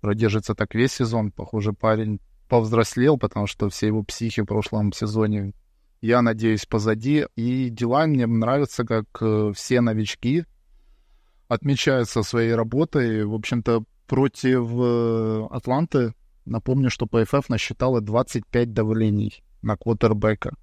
[0.02, 1.32] продержится так весь сезон.
[1.32, 5.54] Похоже, парень повзрослел, потому что все его психи в прошлом сезоне,
[6.02, 7.26] я надеюсь, позади.
[7.36, 10.46] И Дилайн мне нравится, как э, все новички
[11.50, 13.26] отмечаются своей работой.
[13.26, 16.14] В общем-то, против э, Атланты
[16.48, 20.56] Напомню, что PFF насчитала 25 давлений на квотербека.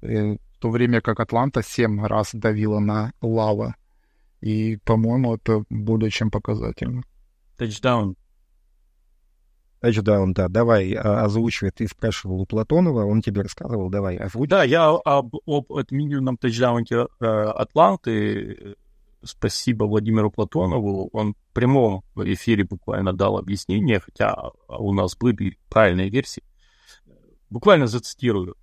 [0.00, 3.76] И в то время как Атланта 7 раз давила на Лава.
[4.40, 7.02] И, по-моему, это более чем показательно.
[7.58, 8.16] Тачдаун.
[9.80, 10.48] Тачдаун, да.
[10.48, 11.72] Давай, а, озвучивай.
[11.72, 13.90] Ты спрашивал у Платонова, он тебе рассказывал.
[13.90, 14.48] Давай, озвучь.
[14.48, 18.76] Да, я об, об отмененном тачдауне э, Атланты
[19.26, 21.08] спасибо Владимиру Платонову.
[21.12, 26.42] Он в прямом эфире буквально дал объяснение, хотя у нас были правильные версии.
[27.50, 28.56] Буквально зацитирую.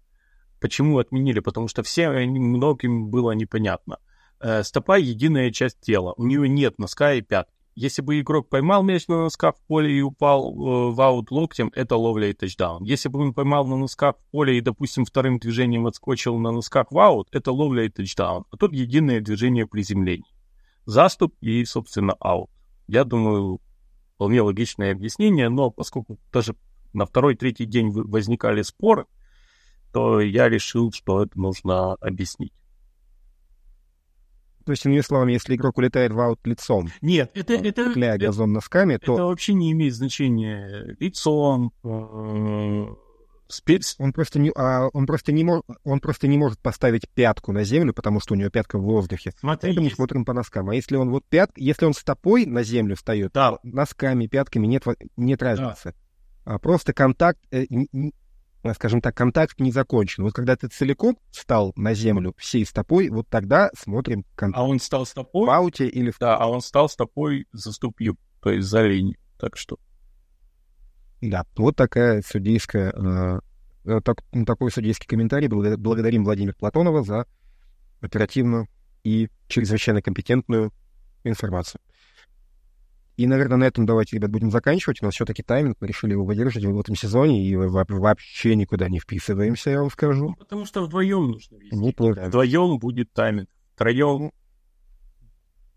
[0.60, 1.40] Почему отменили?
[1.40, 3.98] Потому что всем многим было непонятно.
[4.40, 6.14] Э, Стопа— единая часть тела.
[6.18, 7.52] У нее нет носка и пятки.
[7.76, 11.72] Если бы игрок поймал мяч на носках в поле и упал э, в аут локтем,
[11.74, 12.84] это ловля и тачдаун.
[12.84, 16.92] Если бы он поймал на носках в поле и, допустим, вторым движением отскочил на носках
[16.92, 18.46] в аут, это ловля и тачдаун.
[18.52, 20.33] А тут единое движение приземления
[20.86, 22.50] заступ и, собственно, аут.
[22.88, 23.62] Я думаю,
[24.16, 26.56] вполне логичное объяснение, но поскольку даже
[26.94, 29.06] на второй-третий день возникали споры,
[29.92, 32.54] то я решил, что это нужно объяснить.
[34.66, 38.54] То есть, иными словами, если игрок улетает в аут лицом, Нет, это, это, это, газон
[38.54, 40.96] носками, это то вообще не имеет значения.
[41.00, 41.74] Лицом,
[43.54, 47.52] спец- он просто не, а, он просто не может, он просто не может поставить пятку
[47.52, 49.32] на землю, потому что у него пятка в воздухе.
[49.40, 50.70] Смотри, Поэтому есть- смотрим по носкам.
[50.70, 53.58] А если он вот пят, если он стопой на землю встает, Да.
[53.64, 54.84] носками, пятками нет,
[55.18, 55.94] нет разницы.
[56.46, 58.12] А просто контакт, э, н- н-
[58.64, 60.24] а, скажем так, контакт не закончен.
[60.24, 64.80] Вот когда ты целиком встал на землю всей стопой, вот тогда смотрим контакт а он
[64.80, 66.20] стал стопой, в ауте или в...
[66.20, 69.18] да, а он стал стопой за ступью, то есть за линию.
[69.40, 69.78] Так что
[71.30, 73.40] Да, вот такая судейская, э,
[73.86, 75.48] э, так- такой судейский комментарий.
[75.48, 77.26] Благодарим Владимира Платонова за
[78.02, 78.68] оперативную
[79.04, 80.74] и чрезвычайно компетентную
[81.24, 81.80] информацию.
[83.16, 85.02] И, наверное, на этом давайте, ребят, будем заканчивать.
[85.02, 88.90] У нас все-таки тайминг, мы решили его выдержать в этом сезоне, и во- вообще никуда
[88.90, 90.30] не вписываемся, я вам скажу.
[90.30, 91.76] ну, потому что вдвоем нужно вести.
[92.28, 93.50] Вдвоем будет тайминг.
[93.76, 94.32] Втроем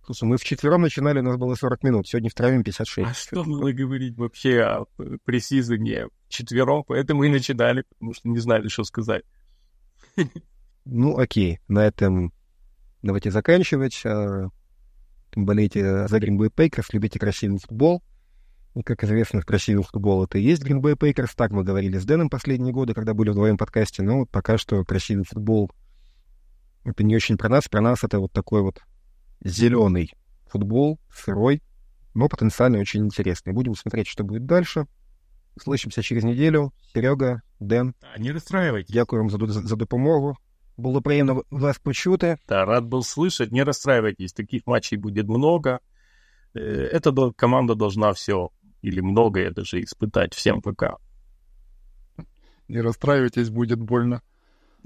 [0.07, 3.09] Слушай, мы вчетвером начинали, у нас было 40 минут, сегодня втроем 56.
[3.09, 4.85] А что было говорить вообще о
[5.25, 6.85] пресизоне вчетвером?
[6.87, 9.25] Поэтому и начинали, потому что не знали, что сказать.
[10.89, 12.33] Ну, окей, на этом
[13.03, 14.03] давайте заканчивать.
[14.07, 14.51] А,
[15.35, 18.05] болейте за Green Bay Packers, любите красивый футбол.
[18.77, 21.33] И, как известно, красивый футбол— это и есть Green Bay Packers.
[21.35, 24.05] Так мы говорили с Дэном последние годы, когда были в двоем подкасте.
[24.05, 25.73] Но вот пока что красивый футбол—
[26.85, 27.67] это не очень про нас.
[27.67, 28.81] Про нас это вот такой вот
[29.45, 30.13] зеленый
[30.47, 31.63] футбол, сырой,
[32.15, 33.53] но потенциально очень интересный.
[33.53, 34.87] Будем смотреть, что будет дальше.
[35.59, 36.73] Слышимся через неделю.
[36.93, 37.95] Серега, Дэн.
[38.19, 38.93] Не расстраивайтесь.
[38.93, 40.37] Дякую вам за, за допомогу.
[40.77, 42.37] Було приємно вас почути.
[42.49, 43.53] Да, рад был слышать.
[43.53, 45.81] Не расстраивайтесь, таких матчей будет много.
[46.55, 48.51] Эта команда должна все
[48.83, 50.35] или многое даже испытать.
[50.35, 50.97] Всем пока.
[52.69, 54.23] Не расстраивайтесь, будет больно.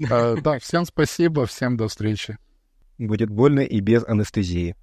[0.09, 2.37] А, да, всем спасибо, всем до встречи.
[3.01, 4.75] Будет больно и без анестезии.